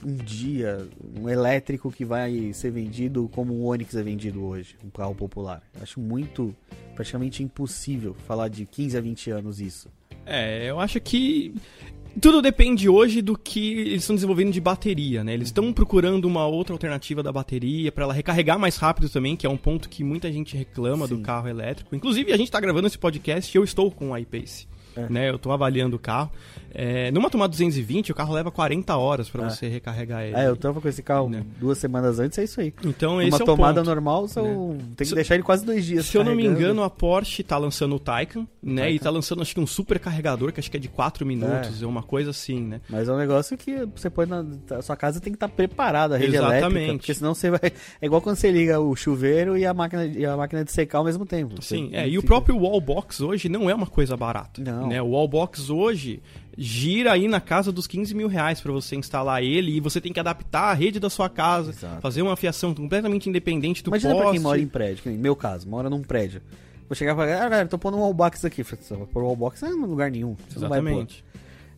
um 0.04 0.16
dia 0.16 0.88
um 1.20 1.30
elétrico 1.30 1.92
que 1.92 2.04
vai 2.04 2.52
ser 2.54 2.72
vendido 2.72 3.30
como 3.34 3.54
o 3.54 3.66
Onix 3.66 3.96
é 3.96 4.04
vendido 4.04 4.44
hoje, 4.44 4.76
um 4.84 4.90
carro 4.90 5.16
popular. 5.16 5.62
Acho 5.82 6.00
muito, 6.00 6.56
praticamente 6.96 7.44
impossível 7.44 8.16
falar 8.28 8.48
de 8.48 8.66
15 8.66 8.98
a 8.98 9.02
20 9.02 9.32
anos 9.32 9.60
isso. 9.60 9.90
É, 10.26 10.70
eu 10.70 10.80
acho 10.80 11.00
que 11.00 11.54
tudo 12.20 12.42
depende 12.42 12.88
hoje 12.88 13.22
do 13.22 13.38
que 13.38 13.74
eles 13.74 14.04
estão 14.04 14.16
desenvolvendo 14.16 14.52
de 14.52 14.62
bateria, 14.62 15.24
né? 15.24 15.34
Eles 15.34 15.50
estão 15.50 15.72
procurando 15.74 16.26
uma 16.26 16.48
outra 16.48 16.74
alternativa 16.74 17.22
da 17.22 17.32
bateria 17.32 17.92
para 17.92 18.06
ela 18.06 18.14
recarregar 18.14 18.58
mais 18.58 18.78
rápido 18.78 19.10
também, 19.10 19.36
que 19.36 19.46
é 19.46 19.50
um 19.50 19.58
ponto 19.58 19.90
que 19.90 20.04
muita 20.04 20.32
gente 20.32 20.56
reclama 20.56 21.08
Sim. 21.08 21.16
do 21.16 21.22
carro 21.22 21.48
elétrico. 21.48 21.96
Inclusive, 21.96 22.32
a 22.32 22.38
gente 22.38 22.48
está 22.48 22.60
gravando 22.60 22.88
esse 22.88 22.98
podcast 22.98 23.56
e 23.56 23.60
eu 23.60 23.64
estou 23.64 23.92
com 23.92 24.12
o 24.12 24.18
iPace. 24.18 24.68
É. 24.96 25.08
Né? 25.10 25.30
Eu 25.30 25.36
estou 25.36 25.52
avaliando 25.52 25.96
o 25.96 26.00
carro. 26.00 26.32
É, 26.78 27.10
numa 27.12 27.30
tomada 27.30 27.52
220, 27.52 28.12
o 28.12 28.16
carro 28.16 28.34
leva 28.34 28.52
40 28.52 28.98
horas 28.98 29.30
para 29.30 29.46
é. 29.46 29.50
você 29.50 29.70
recarregar 29.70 30.24
ele. 30.24 30.36
É, 30.36 30.48
eu 30.48 30.58
tava 30.58 30.82
com 30.82 30.88
esse 30.90 31.02
carro 31.02 31.30
né? 31.30 31.46
duas 31.58 31.78
semanas 31.78 32.20
antes, 32.20 32.38
é 32.38 32.44
isso 32.44 32.60
aí. 32.60 32.74
Então, 32.84 33.22
esse 33.22 33.32
Uma 33.32 33.44
é 33.44 33.46
tomada 33.46 33.80
ponto, 33.80 33.88
normal, 33.88 34.28
só 34.28 34.44
né? 34.44 34.78
tem 34.78 34.96
que 34.98 35.06
se, 35.06 35.16
deixar 35.16 35.36
ele 35.36 35.44
quase 35.44 35.66
dois 35.66 35.86
dias. 35.86 36.06
Se 36.06 36.18
eu 36.18 36.24
não 36.24 36.36
me 36.36 36.46
engano, 36.46 36.84
a 36.84 36.90
Porsche 36.90 37.44
tá 37.44 37.58
lançando 37.58 37.96
o 37.96 38.00
Taycan, 38.00 38.46
né? 38.62 38.82
Taycan. 38.82 38.96
E 38.96 39.00
tá 39.00 39.10
lançando 39.10 39.42
acho 39.42 39.54
que 39.54 39.60
um 39.62 39.68
super 39.68 40.00
carregador, 40.00 40.52
que 40.52 40.60
acho 40.60 40.70
que 40.70 40.76
é 40.76 40.80
de 40.80 40.90
4 40.90 41.26
minutos, 41.26 41.82
é. 41.82 41.86
uma 41.86 42.04
coisa 42.04 42.32
assim, 42.32 42.60
né? 42.62 42.82
Mas 42.90 43.08
é 43.08 43.14
um 43.14 43.18
negócio 43.18 43.58
que 43.58 43.86
você 43.96 44.10
põe 44.10 44.26
na. 44.26 44.46
A 44.72 44.82
sua 44.82 44.98
casa 44.98 45.22
tem 45.22 45.32
que 45.32 45.38
estar 45.38 45.48
tá 45.48 45.54
preparada, 45.54 46.16
a 46.16 46.18
rede 46.18 46.36
Exatamente. 46.36 46.66
elétrica. 46.66 46.98
Porque 46.98 47.14
senão 47.14 47.34
você 47.34 47.50
vai. 47.50 47.72
É 48.02 48.06
igual 48.06 48.22
quando 48.22 48.36
você 48.36 48.52
liga 48.52 48.82
o 48.82 48.94
chuveiro 48.98 49.58
e 49.58 49.66
a 49.66 49.74
máquina, 49.74 50.06
e 50.06 50.26
a 50.26 50.36
máquina 50.36 50.66
de 50.66 50.74
secar 50.74 50.98
ao 50.98 51.06
mesmo 51.06 51.26
tempo. 51.26 51.62
Sim, 51.62 51.90
é. 51.94 52.06
E 52.06 52.12
fica... 52.12 52.20
o 52.20 52.24
próprio 52.24 52.58
wallbox 52.58 53.22
hoje 53.22 53.48
não 53.48 53.70
é 53.70 53.74
uma 53.74 53.88
coisa 53.88 54.18
barata. 54.18 54.62
Não. 54.62 54.85
Né? 54.88 55.02
O 55.02 55.10
wallbox 55.12 55.70
hoje 55.70 56.22
gira 56.58 57.12
aí 57.12 57.28
na 57.28 57.42
casa 57.42 57.72
dos 57.72 57.86
15 57.86 58.16
mil 58.16 58.28
reais 58.28 58.62
para 58.62 58.72
você 58.72 58.96
instalar 58.96 59.44
ele 59.44 59.76
e 59.76 59.80
você 59.80 60.00
tem 60.00 60.14
que 60.14 60.20
adaptar 60.20 60.72
a 60.72 60.74
rede 60.74 61.00
da 61.00 61.10
sua 61.10 61.30
casa, 61.30 61.72
Exato. 61.72 62.02
fazer 62.02 62.22
uma 62.22 62.36
fiação 62.36 62.74
completamente 62.74 63.30
independente 63.30 63.84
do 63.84 63.90
Imagina 63.90 64.14
poste. 64.14 64.24
pra 64.24 64.32
quem 64.32 64.42
mora 64.42 64.60
em 64.60 64.68
prédio, 64.68 65.12
no 65.12 65.18
meu 65.20 65.36
caso, 65.36 65.68
mora 65.68 65.90
num 65.90 66.02
prédio. 66.02 66.42
Vou 66.88 66.96
chegar 66.96 67.14
e 67.14 67.16
falar, 67.16 67.34
ah, 67.34 67.50
galera, 67.50 67.68
tô 67.68 67.78
pondo 67.78 67.98
um 67.98 68.02
wallbox 68.02 68.46
aqui. 68.46 68.64
Pôr 68.64 69.24
wallbox 69.24 69.62
não 69.62 69.70
é 69.70 69.72
em 69.72 69.76
lugar 69.76 70.12
nenhum. 70.12 70.36
Você 70.48 70.60
Exatamente. 70.60 71.24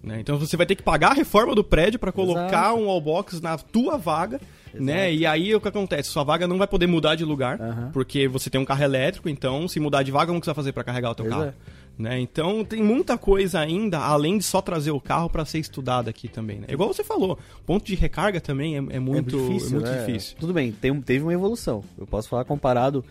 Né? 0.03 0.19
Então 0.19 0.37
você 0.37 0.55
vai 0.55 0.65
ter 0.65 0.75
que 0.75 0.83
pagar 0.83 1.11
a 1.11 1.13
reforma 1.13 1.55
do 1.55 1.63
prédio 1.63 1.97
para 1.97 2.11
colocar 2.11 2.47
Exato. 2.47 2.75
um 2.75 2.87
wallbox 2.87 3.41
na 3.41 3.57
tua 3.57 3.97
vaga. 3.97 4.39
Né? 4.73 5.13
E 5.13 5.25
aí 5.25 5.55
o 5.55 5.61
que 5.61 5.67
acontece? 5.67 6.09
Sua 6.09 6.23
vaga 6.23 6.47
não 6.47 6.57
vai 6.57 6.67
poder 6.67 6.87
mudar 6.87 7.15
de 7.15 7.25
lugar, 7.25 7.59
uhum. 7.59 7.89
porque 7.91 8.27
você 8.27 8.49
tem 8.49 8.61
um 8.61 8.65
carro 8.65 8.83
elétrico, 8.83 9.27
então 9.27 9.67
se 9.67 9.79
mudar 9.79 10.03
de 10.03 10.11
vaga, 10.11 10.27
como 10.27 10.39
que 10.39 10.45
você 10.45 10.51
vai 10.51 10.55
fazer 10.55 10.71
para 10.71 10.83
carregar 10.83 11.11
o 11.11 11.15
teu 11.15 11.25
pois 11.25 11.35
carro? 11.35 11.53
Né? 11.97 12.19
Então 12.19 12.63
tem 12.63 12.83
muita 12.83 13.17
coisa 13.17 13.59
ainda, 13.59 13.97
além 13.97 14.37
de 14.37 14.43
só 14.43 14.61
trazer 14.61 14.91
o 14.91 15.01
carro 15.01 15.29
para 15.29 15.43
ser 15.45 15.57
estudado 15.57 16.09
aqui 16.09 16.27
também. 16.27 16.59
Né? 16.59 16.67
Igual 16.69 16.93
você 16.93 17.03
falou, 17.03 17.39
ponto 17.65 17.85
de 17.85 17.95
recarga 17.95 18.39
também 18.39 18.75
é, 18.75 18.77
é 18.77 18.99
muito, 18.99 19.35
é 19.35 19.39
difícil. 19.39 19.69
É 19.69 19.71
muito 19.71 19.89
né? 19.89 20.05
difícil. 20.05 20.37
Tudo 20.39 20.53
bem, 20.53 20.71
tem, 20.71 21.01
teve 21.01 21.23
uma 21.23 21.33
evolução. 21.33 21.83
Eu 21.97 22.05
posso 22.05 22.29
falar 22.29 22.45
comparado 22.45 23.03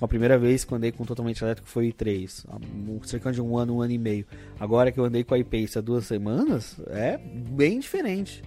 com 0.00 0.06
a 0.06 0.08
primeira 0.08 0.38
vez 0.38 0.64
que 0.64 0.72
eu 0.72 0.78
andei 0.78 0.90
com 0.90 1.04
totalmente 1.04 1.44
elétrico 1.44 1.68
foi 1.68 1.92
3, 1.92 2.46
cerca 3.04 3.30
de 3.30 3.42
um 3.42 3.58
ano, 3.58 3.76
um 3.76 3.82
ano 3.82 3.92
e 3.92 3.98
meio. 3.98 4.24
Agora 4.58 4.90
que 4.90 4.98
eu 4.98 5.04
andei 5.04 5.22
com 5.22 5.34
a 5.34 5.38
iPace 5.38 5.76
há 5.76 5.82
duas 5.82 6.06
semanas, 6.06 6.80
é 6.86 7.18
bem 7.18 7.78
diferente. 7.78 8.42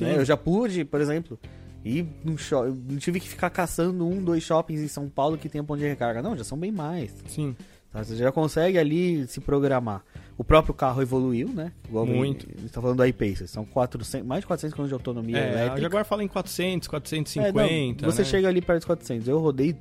Né? 0.00 0.18
Eu 0.18 0.24
já 0.26 0.36
pude, 0.36 0.84
por 0.84 1.00
exemplo, 1.00 1.38
ir 1.82 2.06
num 2.22 2.36
shopping, 2.36 2.96
tive 2.98 3.20
que 3.20 3.28
ficar 3.28 3.48
caçando 3.48 4.06
um, 4.06 4.22
dois 4.22 4.42
shoppings 4.42 4.82
em 4.82 4.88
São 4.88 5.08
Paulo 5.08 5.38
que 5.38 5.48
tem 5.48 5.64
ponto 5.64 5.78
de 5.78 5.88
recarga. 5.88 6.20
Não, 6.20 6.36
já 6.36 6.44
são 6.44 6.58
bem 6.58 6.70
mais. 6.70 7.14
Sim. 7.26 7.56
Tá? 7.92 8.02
Você 8.02 8.16
já 8.16 8.30
consegue 8.30 8.78
ali 8.78 9.26
se 9.26 9.40
programar. 9.40 10.04
O 10.36 10.44
próprio 10.44 10.74
carro 10.74 11.02
evoluiu, 11.02 11.48
né? 11.48 11.72
Igual 11.88 12.06
Muito. 12.06 12.46
Ele 12.48 12.66
está 12.66 12.80
falando 12.80 12.98
do 12.98 13.06
iPace. 13.06 13.48
São 13.48 13.64
400, 13.64 14.26
mais 14.26 14.42
de 14.42 14.46
400 14.46 14.74
km 14.76 14.86
de 14.86 14.94
autonomia 14.94 15.38
é, 15.38 15.52
elétrica. 15.52 15.74
A 15.74 15.80
Jaguar 15.80 16.04
fala 16.04 16.22
em 16.22 16.28
400, 16.28 16.86
450. 16.86 17.60
É, 17.60 18.06
não, 18.06 18.12
você 18.12 18.22
né? 18.22 18.28
chega 18.28 18.48
ali 18.48 18.60
perto 18.60 18.80
dos 18.80 18.86
400. 18.86 19.26
Eu 19.26 19.38
rodei, 19.38 19.74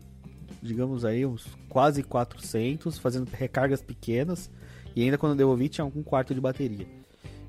digamos 0.62 1.06
aí, 1.06 1.26
uns 1.26 1.46
quase 1.70 2.02
400, 2.02 2.98
fazendo 2.98 3.30
recargas 3.32 3.82
pequenas. 3.82 4.50
E 4.96 5.04
ainda 5.04 5.18
quando 5.18 5.34
eu 5.34 5.38
devolvi 5.38 5.70
tinha 5.70 5.86
um 5.86 6.02
quarto 6.02 6.34
de 6.34 6.42
bateria. 6.42 6.88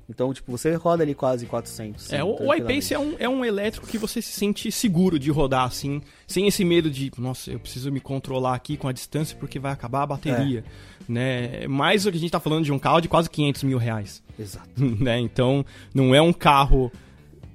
Então, 0.09 0.33
tipo, 0.33 0.51
você 0.51 0.73
roda 0.73 1.03
ali 1.03 1.13
quase 1.13 1.45
400. 1.45 2.11
É, 2.11 2.23
o, 2.23 2.47
o 2.47 2.53
iPace 2.53 2.95
é 2.95 2.99
um, 2.99 3.15
é 3.19 3.29
um 3.29 3.45
elétrico 3.45 3.85
que 3.85 3.97
você 3.97 4.21
se 4.21 4.31
sente 4.31 4.71
seguro 4.71 5.19
de 5.19 5.29
rodar, 5.29 5.65
assim, 5.65 6.01
sem 6.25 6.47
esse 6.47 6.65
medo 6.65 6.89
de, 6.89 7.11
nossa, 7.19 7.51
eu 7.51 7.59
preciso 7.59 7.91
me 7.91 7.99
controlar 7.99 8.55
aqui 8.55 8.75
com 8.75 8.87
a 8.87 8.91
distância 8.91 9.37
porque 9.37 9.59
vai 9.59 9.71
acabar 9.71 10.01
a 10.01 10.07
bateria. 10.07 10.63
É. 10.65 11.11
Né? 11.11 11.67
Mais 11.67 12.03
do 12.03 12.11
que 12.11 12.17
a 12.17 12.19
gente 12.19 12.31
tá 12.31 12.39
falando 12.39 12.65
de 12.65 12.71
um 12.71 12.79
carro 12.79 13.01
de 13.01 13.07
quase 13.07 13.29
500 13.29 13.63
mil 13.63 13.77
reais. 13.77 14.23
Exato. 14.37 14.69
né? 14.99 15.19
Então, 15.19 15.63
não 15.93 16.15
é 16.15 16.21
um 16.21 16.33
carro 16.33 16.91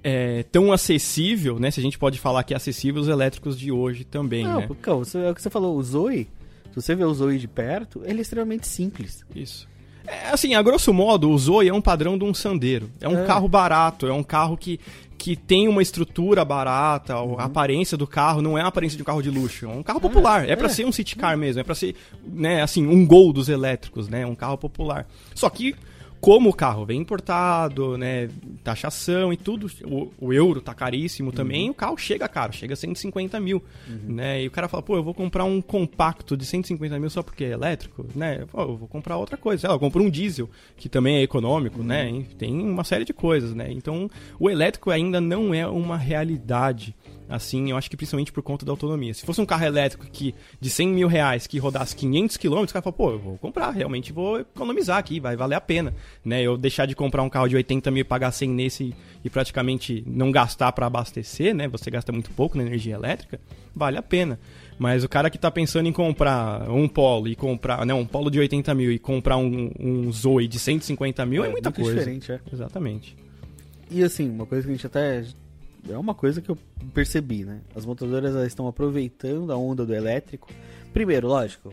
é, 0.04 0.44
tão 0.44 0.72
acessível, 0.72 1.58
né? 1.58 1.72
Se 1.72 1.80
a 1.80 1.82
gente 1.82 1.98
pode 1.98 2.20
falar 2.20 2.44
que 2.44 2.54
é 2.54 2.56
acessível 2.56 3.02
os 3.02 3.08
elétricos 3.08 3.58
de 3.58 3.72
hoje 3.72 4.04
também, 4.04 4.44
não, 4.44 4.60
né? 4.60 4.66
Porque, 4.68 4.88
é 4.88 4.92
o 4.92 5.02
que 5.34 5.42
você 5.42 5.50
falou, 5.50 5.76
o 5.76 5.82
Zoe, 5.82 6.28
se 6.70 6.76
você 6.76 6.94
vê 6.94 7.04
o 7.04 7.14
Zoe 7.14 7.38
de 7.38 7.48
perto, 7.48 8.02
ele 8.04 8.20
é 8.20 8.22
extremamente 8.22 8.68
simples. 8.68 9.24
Isso. 9.34 9.66
É, 10.06 10.28
assim, 10.28 10.54
a 10.54 10.62
grosso 10.62 10.92
modo, 10.92 11.30
o 11.30 11.38
Zoe 11.38 11.68
é 11.68 11.72
um 11.72 11.80
padrão 11.80 12.18
de 12.18 12.24
um 12.24 12.34
Sandeiro. 12.34 12.90
É 13.00 13.08
um 13.08 13.22
é. 13.22 13.26
carro 13.26 13.48
barato, 13.48 14.06
é 14.06 14.12
um 14.12 14.22
carro 14.22 14.56
que, 14.56 14.78
que 15.16 15.34
tem 15.34 15.66
uma 15.68 15.82
estrutura 15.82 16.44
barata, 16.44 17.18
uhum. 17.18 17.38
a 17.38 17.44
aparência 17.44 17.96
do 17.96 18.06
carro 18.06 18.42
não 18.42 18.58
é 18.58 18.62
a 18.62 18.66
aparência 18.66 18.96
de 18.96 19.02
um 19.02 19.06
carro 19.06 19.22
de 19.22 19.30
luxo, 19.30 19.64
é 19.66 19.68
um 19.68 19.82
carro 19.82 20.00
popular. 20.00 20.46
É, 20.48 20.52
é 20.52 20.56
para 20.56 20.68
ser 20.68 20.84
um 20.84 20.92
city 20.92 21.16
car 21.16 21.36
mesmo, 21.36 21.60
é 21.60 21.64
para 21.64 21.74
ser, 21.74 21.94
né, 22.26 22.62
assim, 22.62 22.86
um 22.86 23.06
gol 23.06 23.32
dos 23.32 23.48
elétricos, 23.48 24.08
né, 24.08 24.26
um 24.26 24.34
carro 24.34 24.58
popular. 24.58 25.06
Só 25.34 25.48
que 25.48 25.74
como 26.24 26.48
o 26.48 26.54
carro 26.54 26.86
vem 26.86 27.02
importado, 27.02 27.98
né, 27.98 28.30
taxação 28.62 29.30
e 29.30 29.36
tudo, 29.36 29.70
o, 29.84 30.10
o 30.18 30.32
euro 30.32 30.62
tá 30.62 30.72
caríssimo 30.72 31.30
também, 31.30 31.66
uhum. 31.66 31.72
o 31.72 31.74
carro 31.74 31.98
chega 31.98 32.26
caro, 32.26 32.50
chega 32.50 32.72
a 32.72 32.76
150 32.78 33.38
mil, 33.38 33.62
uhum. 33.86 34.14
né, 34.14 34.42
e 34.42 34.46
o 34.46 34.50
cara 34.50 34.66
fala, 34.66 34.82
pô, 34.82 34.96
eu 34.96 35.02
vou 35.02 35.12
comprar 35.12 35.44
um 35.44 35.60
compacto 35.60 36.34
de 36.34 36.46
150 36.46 36.98
mil 36.98 37.10
só 37.10 37.22
porque 37.22 37.44
é 37.44 37.50
elétrico, 37.50 38.06
né, 38.14 38.46
pô, 38.50 38.62
eu 38.62 38.74
vou 38.74 38.88
comprar 38.88 39.18
outra 39.18 39.36
coisa, 39.36 39.60
sei 39.60 39.68
lá, 39.68 39.74
eu 39.74 39.78
compro 39.78 40.02
um 40.02 40.08
diesel, 40.08 40.48
que 40.78 40.88
também 40.88 41.16
é 41.16 41.22
econômico, 41.22 41.82
né, 41.82 42.06
uhum. 42.06 42.20
né, 42.20 42.26
tem 42.38 42.58
uma 42.58 42.84
série 42.84 43.04
de 43.04 43.12
coisas, 43.12 43.52
né, 43.52 43.70
então 43.70 44.10
o 44.40 44.48
elétrico 44.48 44.90
ainda 44.90 45.20
não 45.20 45.52
é 45.52 45.66
uma 45.66 45.98
realidade, 45.98 46.96
assim, 47.28 47.70
eu 47.70 47.76
acho 47.76 47.90
que 47.90 47.96
principalmente 47.96 48.32
por 48.32 48.42
conta 48.42 48.64
da 48.64 48.72
autonomia. 48.72 49.14
Se 49.14 49.24
fosse 49.24 49.40
um 49.40 49.46
carro 49.46 49.64
elétrico 49.64 50.06
que 50.06 50.34
de 50.60 50.70
100 50.70 50.88
mil 50.88 51.08
reais 51.08 51.46
que 51.46 51.58
rodasse 51.58 51.94
500 51.96 52.36
quilômetros, 52.36 52.70
o 52.70 52.74
cara 52.74 52.82
fala, 52.82 52.92
pô, 52.92 53.10
eu 53.12 53.18
vou 53.18 53.38
comprar, 53.38 53.70
realmente 53.70 54.12
vou 54.12 54.40
economizar 54.40 54.98
aqui, 54.98 55.20
vai 55.20 55.36
valer 55.36 55.54
a 55.54 55.60
pena, 55.60 55.94
né? 56.24 56.42
Eu 56.42 56.56
deixar 56.56 56.86
de 56.86 56.94
comprar 56.94 57.22
um 57.22 57.28
carro 57.28 57.48
de 57.48 57.56
80 57.56 57.90
mil 57.90 58.00
e 58.02 58.04
pagar 58.04 58.32
100 58.32 58.50
nesse 58.50 58.94
e 59.24 59.30
praticamente 59.30 60.04
não 60.06 60.30
gastar 60.30 60.72
para 60.72 60.86
abastecer, 60.86 61.54
né? 61.54 61.68
Você 61.68 61.90
gasta 61.90 62.12
muito 62.12 62.30
pouco 62.30 62.56
na 62.56 62.64
energia 62.64 62.94
elétrica, 62.94 63.40
vale 63.74 63.96
a 63.96 64.02
pena. 64.02 64.38
Mas 64.78 65.04
o 65.04 65.08
cara 65.08 65.30
que 65.30 65.36
está 65.36 65.50
pensando 65.50 65.88
em 65.88 65.92
comprar 65.92 66.68
um 66.68 66.88
Polo 66.88 67.28
e 67.28 67.36
comprar, 67.36 67.86
não, 67.86 68.00
um 68.00 68.06
Polo 68.06 68.30
de 68.30 68.38
80 68.38 68.74
mil 68.74 68.90
e 68.90 68.98
comprar 68.98 69.36
um, 69.36 69.70
um 69.78 70.12
Zoe 70.12 70.48
de 70.48 70.58
150 70.58 71.24
mil 71.26 71.44
é, 71.44 71.48
é 71.48 71.50
muita 71.50 71.70
coisa. 71.70 71.94
diferente, 71.94 72.32
é. 72.32 72.40
Exatamente. 72.52 73.16
E 73.90 74.02
assim, 74.02 74.28
uma 74.28 74.46
coisa 74.46 74.64
que 74.64 74.72
a 74.72 74.74
gente 74.74 74.86
até 74.86 75.24
é 75.88 75.96
uma 75.98 76.14
coisa 76.14 76.40
que 76.40 76.50
eu 76.50 76.56
percebi, 76.92 77.44
né? 77.44 77.60
As 77.74 77.84
montadoras 77.84 78.34
estão 78.46 78.66
aproveitando 78.66 79.52
a 79.52 79.56
onda 79.56 79.84
do 79.84 79.94
elétrico. 79.94 80.48
Primeiro, 80.92 81.28
lógico, 81.28 81.72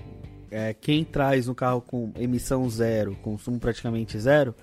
é, 0.50 0.74
quem 0.74 1.04
traz 1.04 1.48
um 1.48 1.54
carro 1.54 1.82
com 1.82 2.12
emissão 2.18 2.70
zero, 2.70 3.16
consumo 3.22 3.60
praticamente 3.60 4.18
zero, 4.20 4.54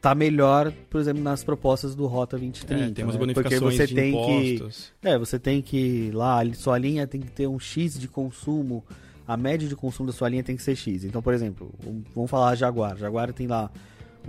tá 0.00 0.14
melhor, 0.14 0.72
por 0.90 1.00
exemplo, 1.00 1.22
nas 1.22 1.42
propostas 1.42 1.94
do 1.94 2.06
Rota 2.06 2.36
2030. 2.38 2.84
É, 2.84 2.90
temos 2.90 3.14
né? 3.14 3.18
bonificações 3.20 3.60
Porque 3.60 3.86
você 3.86 3.94
tem 3.94 4.10
impostos. 4.10 4.92
que 5.00 5.08
É, 5.08 5.18
você 5.18 5.38
tem 5.38 5.62
que 5.62 6.10
lá, 6.12 6.40
sua 6.54 6.78
linha 6.78 7.06
tem 7.06 7.20
que 7.20 7.30
ter 7.30 7.46
um 7.46 7.58
X 7.58 7.98
de 7.98 8.06
consumo, 8.08 8.84
a 9.26 9.36
média 9.36 9.66
de 9.66 9.74
consumo 9.74 10.06
da 10.08 10.12
sua 10.12 10.28
linha 10.28 10.42
tem 10.42 10.54
que 10.56 10.62
ser 10.62 10.76
X. 10.76 11.02
Então, 11.04 11.22
por 11.22 11.32
exemplo, 11.34 11.72
vamos 12.14 12.30
falar 12.30 12.54
Jaguar. 12.54 12.96
Jaguar 12.96 13.32
tem 13.32 13.46
lá 13.46 13.70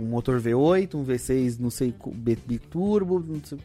um 0.00 0.06
motor 0.06 0.40
V8, 0.40 0.94
um 0.94 1.04
V6, 1.04 1.58
não 1.60 1.70
sei, 1.70 1.94
biturbo. 2.46 3.20
não 3.20 3.40
sei- 3.44 3.58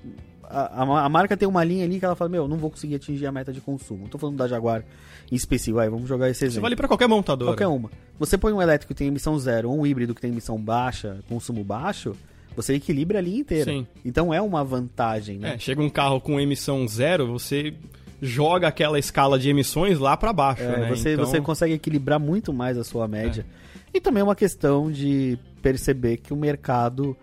a, 0.50 0.84
a, 1.06 1.10
marca 1.10 1.36
tem 1.36 1.48
uma 1.48 1.64
linha 1.64 1.86
ali 1.86 2.00
que 2.00 2.06
ela 2.06 2.16
fala: 2.16 2.30
Meu, 2.30 2.48
não 2.48 2.58
vou 2.58 2.70
conseguir 2.70 2.96
atingir 2.96 3.26
a 3.26 3.32
meta 3.32 3.52
de 3.52 3.62
consumo. 3.62 4.04
Não 4.04 4.10
tô 4.10 4.18
falando 4.18 4.38
da 4.38 4.48
Jaguar 4.48 4.84
em 5.32 5.36
específico, 5.36 5.78
vai, 5.78 5.90
vamos 5.90 6.08
jogar 6.08 6.30
esse 6.30 6.40
Isso 6.40 6.46
exemplo. 6.54 6.64
vale 6.64 6.76
pra 6.76 6.88
qualquer 6.88 7.08
montadora. 7.08 7.52
Qualquer 7.52 7.68
uma. 7.68 7.90
Você 8.20 8.38
põe 8.38 8.54
um 8.54 8.62
elétrico 8.62 8.94
que 8.94 8.98
tem 8.98 9.08
emissão 9.08 9.38
zero 9.40 9.70
ou 9.70 9.80
um 9.80 9.86
híbrido 9.86 10.14
que 10.14 10.22
tem 10.22 10.32
emissão 10.32 10.58
baixa, 10.60 11.20
consumo 11.28 11.64
baixo, 11.64 12.16
você 12.56 12.76
equilibra 12.76 13.20
a 13.20 13.22
linha 13.22 13.40
inteira. 13.40 13.72
Sim. 13.72 13.88
Então 14.06 14.34
é 14.34 14.42
uma 14.42 14.64
vantagem, 14.64 15.38
né? 15.38 15.56
É, 15.56 15.58
chega 15.58 15.82
um 15.82 15.90
carro 15.90 16.22
com 16.22 16.40
emissão 16.40 16.88
zero, 16.88 17.28
você 17.28 17.74
joga 18.22 18.68
aquela 18.68 18.98
escala 18.98 19.38
de 19.38 19.50
emissões 19.50 20.00
lá 20.00 20.16
pra 20.16 20.32
baixo, 20.32 20.64
É, 20.64 20.80
né? 20.80 20.90
você, 20.90 21.14
Então, 21.14 21.26
você 21.26 21.42
consegue 21.42 21.74
equilibrar 21.74 22.20
muito 22.20 22.54
mais 22.54 22.78
a 22.78 22.84
sua 22.84 23.08
média. 23.08 23.46
E 23.94 24.00
também 24.00 24.22
é 24.22 24.24
uma 24.24 24.36
questão 24.36 24.92
de 24.92 25.38
perceber 25.62 26.18
que 26.18 26.34
o 26.34 26.38
mercado. 26.38 27.16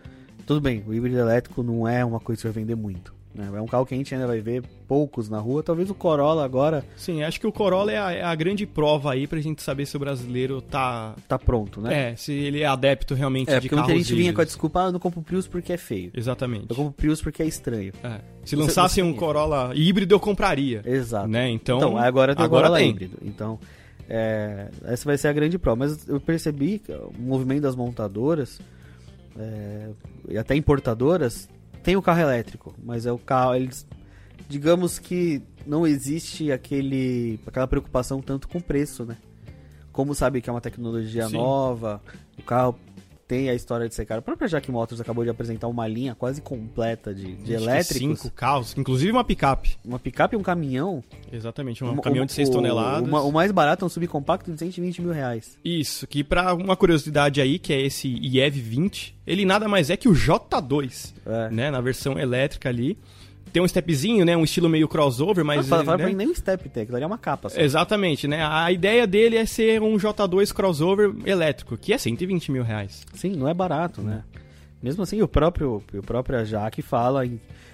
Tudo 0.46 0.60
bem, 0.60 0.82
o 0.86 0.92
híbrido 0.94 1.18
elétrico 1.18 1.62
não 1.62 1.86
é 1.86 2.04
uma 2.04 2.20
coisa 2.20 2.40
que 2.42 2.48
vai 2.48 2.52
vender 2.62 2.74
muito. 2.74 3.14
né? 3.34 3.48
É 3.54 3.60
um 3.60 3.66
carro 3.66 3.86
que 3.86 3.94
a 3.94 3.96
gente 3.96 4.12
ainda 4.14 4.26
vai 4.26 4.40
ver 4.40 4.62
poucos 4.88 5.28
na 5.28 5.38
rua. 5.38 5.62
Talvez 5.62 5.88
o 5.88 5.94
Corolla 5.94 6.44
agora 6.44 6.84
Sim, 6.96 7.22
acho 7.22 7.38
que 7.38 7.46
o 7.46 7.52
Corolla 7.52 7.92
é 7.92 7.98
a, 7.98 8.12
é 8.12 8.22
a 8.22 8.34
grande 8.34 8.66
prova 8.66 9.12
aí 9.12 9.26
pra 9.28 9.40
gente 9.40 9.62
saber 9.62 9.86
se 9.86 9.96
o 9.96 10.00
brasileiro 10.00 10.60
tá... 10.60 11.14
tá 11.28 11.38
pronto, 11.38 11.80
né? 11.80 12.10
É, 12.10 12.16
se 12.16 12.32
ele 12.32 12.60
é 12.62 12.66
adepto 12.66 13.14
realmente 13.14 13.48
É, 13.50 13.54
de 13.60 13.68
porque 13.68 13.76
carros 13.76 13.88
muita 13.92 14.02
gente 14.04 14.16
vinha 14.16 14.32
com 14.32 14.40
a 14.40 14.44
desculpa, 14.44 14.82
ah, 14.82 14.86
eu 14.86 14.92
não 14.92 14.98
compro 14.98 15.22
Prius 15.22 15.46
porque 15.46 15.72
é 15.72 15.76
feio. 15.76 16.10
Exatamente. 16.12 16.66
Eu 16.70 16.74
compro 16.76 16.92
Prius 16.92 17.22
porque 17.22 17.42
é 17.42 17.46
estranho. 17.46 17.92
É. 18.02 18.20
Se 18.44 18.56
lançasse 18.56 18.96
você- 18.96 19.02
um 19.02 19.12
Corolla 19.12 19.70
híbrido, 19.76 20.12
eu 20.14 20.18
compraria. 20.20 20.82
Exato. 20.84 21.28
Né? 21.28 21.48
Então, 21.50 21.78
Então, 21.78 21.96
agora 21.96 22.34
tem 22.34 22.44
agora 22.44 22.66
agora 22.66 22.80
tem. 22.80 22.90
híbrido. 22.90 23.16
Então, 23.22 23.60
é, 24.08 24.68
essa 24.86 25.04
vai 25.04 25.16
ser 25.16 25.28
a 25.28 25.32
grande 25.32 25.56
prova. 25.56 25.76
Mas 25.76 26.08
eu 26.08 26.18
percebi 26.20 26.82
o 27.16 27.22
movimento 27.22 27.60
das 27.62 27.76
montadoras 27.76 28.60
é, 29.38 29.90
e 30.28 30.38
até 30.38 30.54
importadoras 30.54 31.48
tem 31.82 31.96
o 31.96 32.02
carro 32.02 32.20
elétrico, 32.20 32.74
mas 32.82 33.06
é 33.06 33.12
o 33.12 33.18
carro. 33.18 33.54
Eles, 33.54 33.86
digamos 34.48 34.98
que 34.98 35.42
não 35.66 35.86
existe 35.86 36.52
aquele, 36.52 37.40
aquela 37.46 37.66
preocupação 37.66 38.20
tanto 38.20 38.48
com 38.48 38.60
preço, 38.60 39.04
né? 39.04 39.16
Como 39.92 40.14
sabe 40.14 40.40
que 40.40 40.48
é 40.48 40.52
uma 40.52 40.60
tecnologia 40.60 41.26
Sim. 41.26 41.34
nova, 41.34 42.00
o 42.38 42.42
carro 42.42 42.78
tem 43.30 43.48
a 43.48 43.54
história 43.54 43.88
de 43.88 43.94
ser 43.94 44.04
caro. 44.06 44.18
A 44.18 44.22
própria 44.22 44.48
Jack 44.48 44.68
Motors 44.72 45.00
acabou 45.00 45.22
de 45.22 45.30
apresentar 45.30 45.68
uma 45.68 45.86
linha 45.86 46.16
quase 46.16 46.42
completa 46.42 47.14
de, 47.14 47.36
de 47.36 47.52
elétricos. 47.52 47.96
Cinco 48.20 48.28
carros, 48.34 48.74
inclusive 48.76 49.12
uma 49.12 49.22
picape. 49.22 49.76
Uma 49.84 50.00
picape 50.00 50.34
e 50.34 50.38
um 50.38 50.42
caminhão 50.42 51.00
Exatamente, 51.32 51.84
um 51.84 51.96
caminhão 51.98 52.26
de 52.26 52.32
6 52.32 52.48
o- 52.48 52.52
toneladas. 52.52 53.08
uma- 53.08 53.22
o 53.22 53.30
mais 53.30 53.52
barato 53.52 53.84
é 53.84 53.86
um 53.86 53.88
subcompacto 53.88 54.50
de 54.50 54.58
120 54.58 55.00
mil 55.00 55.12
reais. 55.12 55.56
Isso, 55.64 56.08
que 56.08 56.24
pra 56.24 56.52
uma 56.54 56.74
curiosidade 56.76 57.40
aí, 57.40 57.60
que 57.60 57.72
é 57.72 57.80
esse 57.80 58.08
IEV 58.08 58.60
20, 58.60 59.14
ele 59.24 59.44
nada 59.44 59.68
mais 59.68 59.90
é 59.90 59.96
que 59.96 60.08
o 60.08 60.12
J2, 60.12 61.14
É. 61.24 61.50
né, 61.50 61.70
na 61.70 61.80
versão 61.80 62.18
elétrica 62.18 62.68
ali. 62.68 62.98
Tem 63.52 63.62
um 63.62 63.68
stepzinho, 63.68 64.24
né, 64.24 64.36
um 64.36 64.44
estilo 64.44 64.68
meio 64.68 64.86
crossover, 64.86 65.44
mas... 65.44 65.68
Mas 65.68 65.84
fala, 65.84 65.96
né, 65.96 66.06
mim 66.06 66.14
nem 66.14 66.28
um 66.28 66.34
step 66.34 66.68
tem, 66.68 66.84
aquilo 66.84 66.96
ali 66.96 67.04
é 67.04 67.06
uma 67.06 67.18
capa 67.18 67.48
só. 67.48 67.60
Exatamente, 67.60 68.28
né, 68.28 68.44
a 68.44 68.70
ideia 68.70 69.06
dele 69.06 69.36
é 69.36 69.44
ser 69.44 69.82
um 69.82 69.96
J2 69.96 70.52
crossover 70.52 71.12
elétrico, 71.24 71.76
que 71.76 71.92
é 71.92 71.98
120 71.98 72.52
mil 72.52 72.62
reais. 72.62 73.04
Sim, 73.14 73.30
não 73.30 73.48
é 73.48 73.54
barato, 73.54 74.02
né? 74.02 74.22
Mesmo 74.82 75.02
assim, 75.02 75.20
o 75.20 75.28
próprio, 75.28 75.82
o 75.92 76.02
próprio 76.02 76.44
Jaque 76.44 76.80
fala 76.80 77.28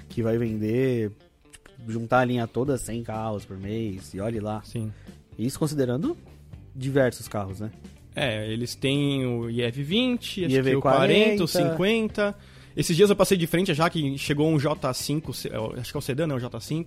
que 0.09 0.23
vai 0.23 0.37
vender, 0.39 1.13
tipo, 1.53 1.93
juntar 1.93 2.21
a 2.21 2.25
linha 2.25 2.47
toda 2.47 2.77
100 2.77 3.03
carros 3.05 3.45
por 3.45 3.57
mês, 3.57 4.13
e 4.13 4.21
olhe 4.21 4.41
lá. 4.41 4.63
Sim. 4.65 4.93
Isso 5.39 5.59
considerando 5.59 6.17
diversos 6.75 7.29
carros, 7.29 7.61
né? 7.61 7.71
É, 8.15 8.51
eles 8.51 8.75
têm 8.75 9.27
o 9.27 9.51
IEV 9.51 9.83
20, 9.83 10.47
acho 10.47 10.55
IEV 10.55 10.71
que 10.71 10.77
o 10.77 10.81
40, 10.81 11.45
o 11.45 11.47
40. 11.47 11.47
50. 11.47 12.35
Esses 12.77 12.95
dias 12.97 13.09
eu 13.11 13.17
passei 13.17 13.37
de 13.39 13.47
frente 13.47 13.73
já 13.73 13.89
que 13.89 14.19
chegou 14.19 14.49
um 14.49 14.57
J5, 14.59 15.33
se- 15.33 15.49
é, 15.49 15.81
acho 15.81 15.91
que 15.93 15.97
é 15.97 15.99
o 15.99 16.03
sedã, 16.03 16.27
né? 16.27 16.35
O 16.35 16.39
J5. 16.39 16.87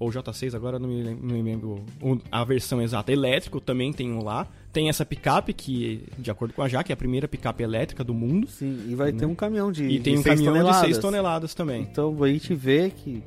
Ou 0.00 0.10
J6, 0.10 0.54
agora 0.54 0.78
não 0.78 0.88
me, 0.88 1.02
não 1.02 1.34
me 1.34 1.42
lembro 1.42 1.84
a 2.30 2.44
versão 2.44 2.80
exata. 2.80 3.10
Elétrico 3.10 3.60
também 3.60 3.92
tem 3.92 4.12
um 4.12 4.22
lá. 4.22 4.46
Tem 4.72 4.88
essa 4.88 5.04
picape, 5.04 5.52
que, 5.52 6.04
de 6.16 6.30
acordo 6.30 6.54
com 6.54 6.62
a 6.62 6.68
Jaque, 6.68 6.92
é 6.92 6.94
a 6.94 6.96
primeira 6.96 7.26
picape 7.26 7.64
elétrica 7.64 8.04
do 8.04 8.14
mundo. 8.14 8.46
Sim, 8.46 8.80
e 8.88 8.94
vai 8.94 9.12
ter 9.12 9.26
um 9.26 9.34
caminhão 9.34 9.72
de 9.72 9.82
Né? 9.82 9.90
E 9.94 9.98
tem 9.98 10.16
um 10.16 10.22
caminhão 10.22 10.52
toneladas. 10.54 10.80
de 10.82 10.86
6 10.86 10.98
toneladas 10.98 11.52
também. 11.52 11.82
Então 11.82 12.16
a 12.22 12.28
gente 12.28 12.54
vê 12.54 12.90
que 12.90 13.24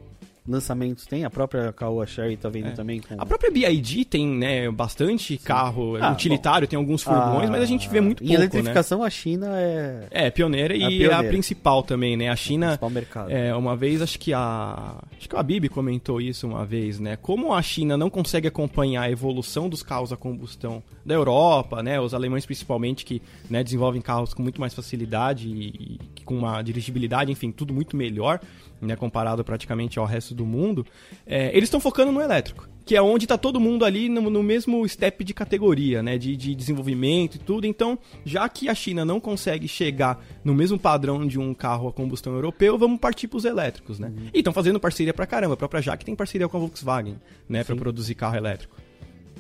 lançamentos 0.47 1.06
tem, 1.06 1.23
a 1.23 1.30
própria 1.30 1.71
Caoa 1.71 2.06
Sherry 2.08 2.36
tá 2.36 2.49
vendo 2.49 2.67
É. 2.69 2.71
também 2.71 2.99
com... 2.99 3.15
A 3.21 3.25
própria 3.25 3.51
BID 3.51 4.06
tem, 4.06 4.27
né, 4.27 4.69
bastante 4.71 5.38
carro 5.38 5.95
Ah, 5.97 6.12
utilitário, 6.12 6.67
tem 6.67 6.77
alguns 6.77 7.04
furgões, 7.04 7.49
mas 7.49 7.62
a 7.62 7.65
gente 7.65 7.88
vê 7.88 8.01
muito 8.01 8.23
Em 8.23 8.27
pouco, 8.27 8.39
né? 8.39 8.45
eletrificação, 8.47 9.04
a 9.04 9.10
China 9.10 9.47
é... 9.51 10.08
É, 10.10 10.30
pioneira 10.32 10.75
e 10.75 10.82
A 10.82 10.84
é 10.84 10.88
a 10.88 10.89
pioneira. 10.89 11.23
principal 11.30 11.84
também, 11.84 12.17
né? 12.17 12.30
A 12.30 12.36
China 12.36 12.67
principal 12.67 12.89
mercado. 12.89 13.32
É, 13.32 13.56
uma 13.56 13.75
vez 13.75 14.01
acho 14.01 14.17
que 14.19 14.34
a. 14.34 14.95
Acho 15.17 15.30
que 15.30 15.36
a 15.36 15.43
Bibi 15.43 15.69
comentou 15.69 16.19
isso 16.19 16.47
uma 16.47 16.65
vez, 16.65 16.99
né? 16.99 17.15
Como 17.15 17.54
a 17.54 17.62
China 17.62 17.95
não 17.95 18.10
consegue 18.10 18.47
acompanhar 18.47 19.04
a 19.04 19.12
evolução 19.12 19.69
dos 19.69 19.84
carros 19.84 20.12
a 20.12 20.17
combustão 20.17 20.82
da 21.06 21.13
Europa, 21.13 21.84
né? 21.84 21.99
Os 21.99 22.13
alemães 22.13 22.45
principalmente 22.45 23.06
que 23.06 23.21
né, 23.49 23.63
desenvolvem 23.63 24.01
carros 24.01 24.34
com 24.34 24.41
muito 24.41 24.60
mais 24.60 24.73
facilidade 24.73 25.47
e, 25.47 25.99
e 26.19 26.23
com 26.23 26.36
uma 26.38 26.62
dirigibilidade, 26.62 27.32
enfim, 27.32 27.51
tudo 27.51 27.73
muito 27.73 27.95
melhor, 27.95 28.39
né? 28.82 28.95
Comparado 28.95 29.43
praticamente 29.43 29.99
ao 29.99 30.06
resto 30.06 30.31
do 30.34 30.46
mundo. 30.46 30.86
é, 31.26 31.50
eles 31.56 31.67
estão 31.67 31.80
focando 31.80 32.12
no 32.12 32.22
elétrico. 32.22 32.70
Que 32.84 32.96
é 32.96 33.02
onde 33.02 33.26
está 33.26 33.38
todo 33.38 33.60
mundo 33.60 33.86
ali 33.86 34.10
no, 34.10 34.28
no 34.30 34.41
mesmo 34.41 34.88
step 34.89 35.24
de 35.24 35.34
categoria, 35.36 36.02
né? 36.02 36.17
De, 36.17 36.36
de 36.36 36.56
desenvolvimento 36.56 37.36
e 37.36 37.39
tudo. 37.39 37.67
Então, 37.67 37.98
já 38.26 38.50
que 38.50 38.67
a 38.67 38.74
China 38.74 39.06
não 39.06 39.20
consegue 39.20 39.67
chegar 39.67 40.20
no 40.44 40.54
mesmo 40.54 40.80
padrão 40.80 41.26
de 41.28 41.39
um 41.39 41.54
carro 41.54 41.88
a 41.88 41.94
combustão 41.94 42.34
europeu, 42.34 42.78
vamos 42.80 43.00
partir 43.00 43.28
para 43.28 43.38
os 43.38 43.46
elétricos, 43.46 44.00
né? 44.00 44.12
E 44.34 44.39
estão 44.39 44.52
fazendo 44.52 44.80
parceria 44.80 45.13
pra 45.13 45.28
caramba. 45.28 45.54
A 45.54 45.58
própria 45.58 45.82
Jaque 45.82 46.04
tem 46.04 46.15
parceria 46.15 46.50
com 46.50 46.58
a 46.58 46.60
Volkswagen, 46.60 47.17
né? 47.48 47.63
Para 47.63 47.76
produzir 47.76 48.15
carro 48.15 48.36
elétrico. 48.36 48.76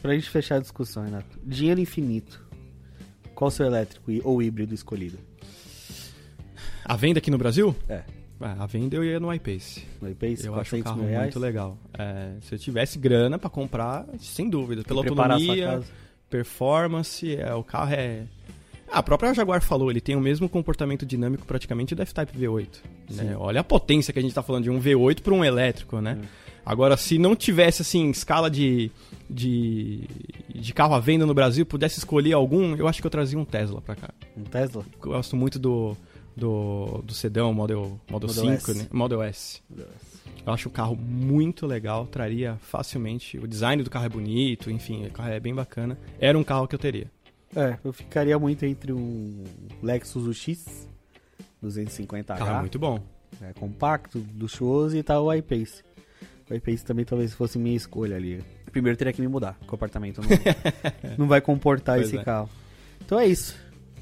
Pra 0.01 0.13
gente 0.13 0.29
fechar 0.29 0.55
a 0.55 0.59
discussão, 0.59 1.03
Renato. 1.03 1.39
Dinheiro 1.43 1.81
infinito. 1.81 2.45
Qual 3.33 3.47
o 3.47 3.51
seu 3.51 3.65
elétrico 3.65 4.11
ou 4.23 4.41
híbrido 4.41 4.73
escolhido? 4.73 5.17
A 6.85 6.95
venda 6.95 7.19
aqui 7.19 7.31
no 7.31 7.37
Brasil? 7.37 7.75
É. 7.89 8.03
Ah, 8.41 8.55
a 8.63 8.65
venda 8.65 8.95
eu 8.95 9.03
ia 9.03 9.19
no 9.19 9.31
iPace. 9.33 9.83
No 10.01 10.09
iPace, 10.09 10.45
Eu 10.47 10.53
acho 10.55 10.71
400 10.71 10.83
carro 10.91 11.05
reais? 11.07 11.23
muito 11.25 11.39
legal. 11.39 11.77
É, 11.97 12.31
se 12.41 12.55
eu 12.55 12.59
tivesse 12.59 12.97
grana 12.97 13.37
pra 13.37 13.49
comprar, 13.49 14.05
sem 14.19 14.49
dúvida. 14.49 14.83
Pela 14.83 15.01
autonomia, 15.01 15.81
performance, 16.29 17.35
é, 17.35 17.53
o 17.53 17.63
carro 17.63 17.93
é. 17.93 18.23
Ah, 18.91 18.99
a 18.99 19.03
própria 19.03 19.33
Jaguar 19.33 19.61
falou, 19.61 19.89
ele 19.89 20.01
tem 20.01 20.15
o 20.15 20.19
mesmo 20.21 20.49
comportamento 20.49 21.05
dinâmico 21.05 21.45
praticamente 21.45 21.93
do 21.95 22.01
F-Type 22.01 22.37
V8. 22.37 22.67
né? 23.11 23.35
Olha 23.37 23.61
a 23.61 23.63
potência 23.63 24.11
que 24.11 24.19
a 24.19 24.21
gente 24.21 24.33
tá 24.33 24.41
falando 24.43 24.63
de 24.63 24.69
um 24.69 24.81
V8 24.81 25.21
para 25.21 25.33
um 25.33 25.45
elétrico, 25.45 26.01
né? 26.01 26.17
Agora, 26.65 26.95
se 26.97 27.17
não 27.17 27.35
tivesse, 27.35 27.81
assim, 27.81 28.09
escala 28.11 28.49
de, 28.49 28.91
de, 29.29 30.01
de 30.53 30.73
carro 30.73 30.93
à 30.93 30.99
venda 30.99 31.25
no 31.25 31.33
Brasil, 31.33 31.65
pudesse 31.65 31.97
escolher 31.99 32.33
algum, 32.33 32.75
eu 32.75 32.87
acho 32.87 33.01
que 33.01 33.07
eu 33.07 33.11
trazia 33.11 33.39
um 33.39 33.45
Tesla 33.45 33.81
pra 33.81 33.95
cá. 33.95 34.09
Um 34.37 34.43
Tesla? 34.43 34.85
Eu 35.03 35.09
gosto 35.11 35.35
muito 35.35 35.57
do, 35.57 35.97
do, 36.35 37.01
do 37.03 37.13
sedão 37.13 37.53
Model, 37.53 37.99
Model, 38.09 38.29
Model 38.29 38.57
5, 38.57 38.71
S. 38.71 38.73
né? 38.75 38.87
Model 38.91 39.21
S. 39.23 39.61
Eu 40.45 40.53
acho 40.53 40.69
o 40.69 40.71
carro 40.71 40.95
muito 40.95 41.67
legal, 41.67 42.07
traria 42.07 42.57
facilmente. 42.61 43.37
O 43.37 43.47
design 43.47 43.83
do 43.83 43.89
carro 43.89 44.05
é 44.05 44.09
bonito, 44.09 44.71
enfim, 44.71 45.05
o 45.05 45.11
carro 45.11 45.29
é 45.29 45.39
bem 45.39 45.53
bacana. 45.53 45.97
Era 46.19 46.37
um 46.37 46.43
carro 46.43 46.67
que 46.67 46.75
eu 46.75 46.79
teria. 46.79 47.11
É, 47.55 47.77
eu 47.83 47.91
ficaria 47.91 48.39
muito 48.39 48.65
entre 48.65 48.93
um 48.93 49.43
Lexus 49.83 50.25
UX 50.25 50.87
250H, 51.63 52.25
Carro 52.37 52.57
é 52.57 52.59
muito 52.61 52.79
bom. 52.79 52.99
é, 53.41 53.53
compacto, 53.53 54.25
luxuoso 54.39 54.97
e 54.97 55.03
tal 55.03 55.25
o 55.25 55.33
iPace. 55.33 55.83
O 56.49 56.53
iPace 56.53 56.83
também 56.83 57.05
talvez 57.05 57.33
fosse 57.33 57.59
minha 57.59 57.75
escolha 57.75 58.15
ali. 58.15 58.43
Primeiro 58.71 58.97
teria 58.97 59.13
que 59.13 59.21
me 59.21 59.27
mudar, 59.27 59.57
o 59.61 59.65
comportamento 59.65 60.21
não, 60.21 60.29
não 61.19 61.27
vai 61.27 61.41
comportar 61.41 61.97
Pois 61.97 62.07
esse 62.07 62.17
é. 62.17 62.23
carro. 62.23 62.49
Então 63.05 63.19
é 63.19 63.27
isso. 63.27 63.55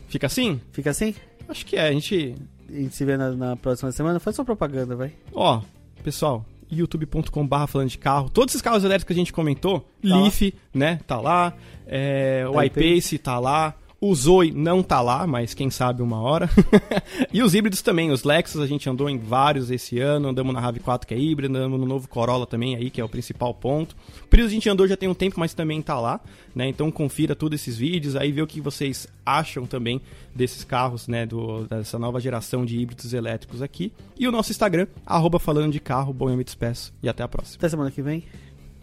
Fica 0.07 0.27
assim? 0.27 0.61
Fica 0.71 0.91
assim? 0.91 1.13
Acho 1.49 1.65
que 1.65 1.75
é. 1.75 1.87
A 1.87 1.91
gente. 1.91 2.35
A 2.69 2.71
gente 2.73 2.95
se 2.95 3.03
vê 3.03 3.17
na, 3.17 3.31
na 3.31 3.55
próxima 3.55 3.91
semana. 3.91 4.19
Faz 4.19 4.35
sua 4.35 4.45
propaganda, 4.45 4.95
vai. 4.95 5.11
Ó, 5.33 5.61
pessoal, 6.03 6.45
youtube.com/barra 6.71 7.67
falando 7.67 7.89
de 7.89 7.97
carro. 7.97 8.29
Todos 8.29 8.53
esses 8.53 8.61
carros 8.61 8.83
elétricos 8.83 9.07
que 9.07 9.13
a 9.19 9.23
gente 9.23 9.33
comentou, 9.33 9.79
Tá 9.79 9.85
lá. 10.03 10.21
Leaf, 10.21 10.53
né? 10.73 10.99
Tá 11.07 11.19
lá. 11.19 11.53
É, 11.87 12.45
o 12.47 12.61
iPace. 12.61 12.87
iPace 12.89 13.17
tá 13.17 13.39
lá. 13.39 13.73
O 14.01 14.15
Zoe 14.15 14.51
não 14.51 14.81
tá 14.81 15.01
lá, 15.01 15.27
mas 15.27 15.53
quem 15.53 15.69
sabe 15.69 16.01
uma 16.01 16.21
hora. 16.21 16.49
e 17.33 17.43
os 17.43 17.53
híbridos 17.53 17.81
também. 17.81 18.11
Os 18.11 18.23
Lexus 18.23 18.61
a 18.61 18.67
gente 18.67 18.89
andou 18.89 19.09
em 19.09 19.17
vários 19.17 19.69
esse 19.69 19.99
ano. 19.99 20.29
Andamos 20.29 20.53
na 20.53 20.61
RAV4 20.61 21.05
que 21.05 21.13
é 21.13 21.17
híbrido, 21.19 21.53
andamos 21.53 21.77
no 21.79 21.85
novo 21.85 22.07
Corolla 22.07 22.47
também 22.47 22.75
aí, 22.75 22.89
que 22.89 23.01
é 23.01 23.03
o 23.03 23.09
principal 23.09 23.53
ponto. 23.53 23.97
O 24.23 24.27
Prius 24.27 24.47
a 24.47 24.53
gente 24.53 24.69
andou 24.69 24.87
já 24.87 24.95
tem 24.95 25.09
um 25.09 25.13
tempo, 25.13 25.37
mas 25.37 25.53
também 25.53 25.81
tá 25.81 25.99
lá. 25.99 26.21
Né? 26.55 26.69
Então 26.69 26.89
confira 26.89 27.35
todos 27.35 27.59
esses 27.59 27.77
vídeos, 27.77 28.15
aí 28.15 28.31
vê 28.31 28.41
o 28.41 28.47
que 28.47 28.61
vocês 28.61 29.05
acham 29.25 29.65
também 29.65 30.01
desses 30.33 30.63
carros, 30.63 31.07
né? 31.07 31.25
Do, 31.25 31.65
dessa 31.65 31.99
nova 31.99 32.21
geração 32.21 32.65
de 32.65 32.79
híbridos 32.79 33.13
elétricos 33.13 33.61
aqui. 33.61 33.91
E 34.17 34.27
o 34.27 34.31
nosso 34.31 34.51
Instagram, 34.51 34.87
arroba 35.05 35.39
falando 35.39 35.73
de 35.73 35.79
carro. 35.79 36.13
Bom, 36.13 36.29
eu 36.29 36.37
me 36.37 36.43
despeço 36.43 36.93
e 37.03 37.09
até 37.09 37.21
a 37.21 37.27
próxima. 37.27 37.57
Até 37.57 37.67
semana 37.67 37.91
que 37.91 38.01
vem. 38.01 38.23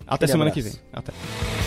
Até 0.07 0.27
Aquele 0.27 0.33
semana 0.33 0.51
abraço. 0.51 0.71
que 0.71 0.77
vem. 0.77 0.87
Até. 0.93 1.66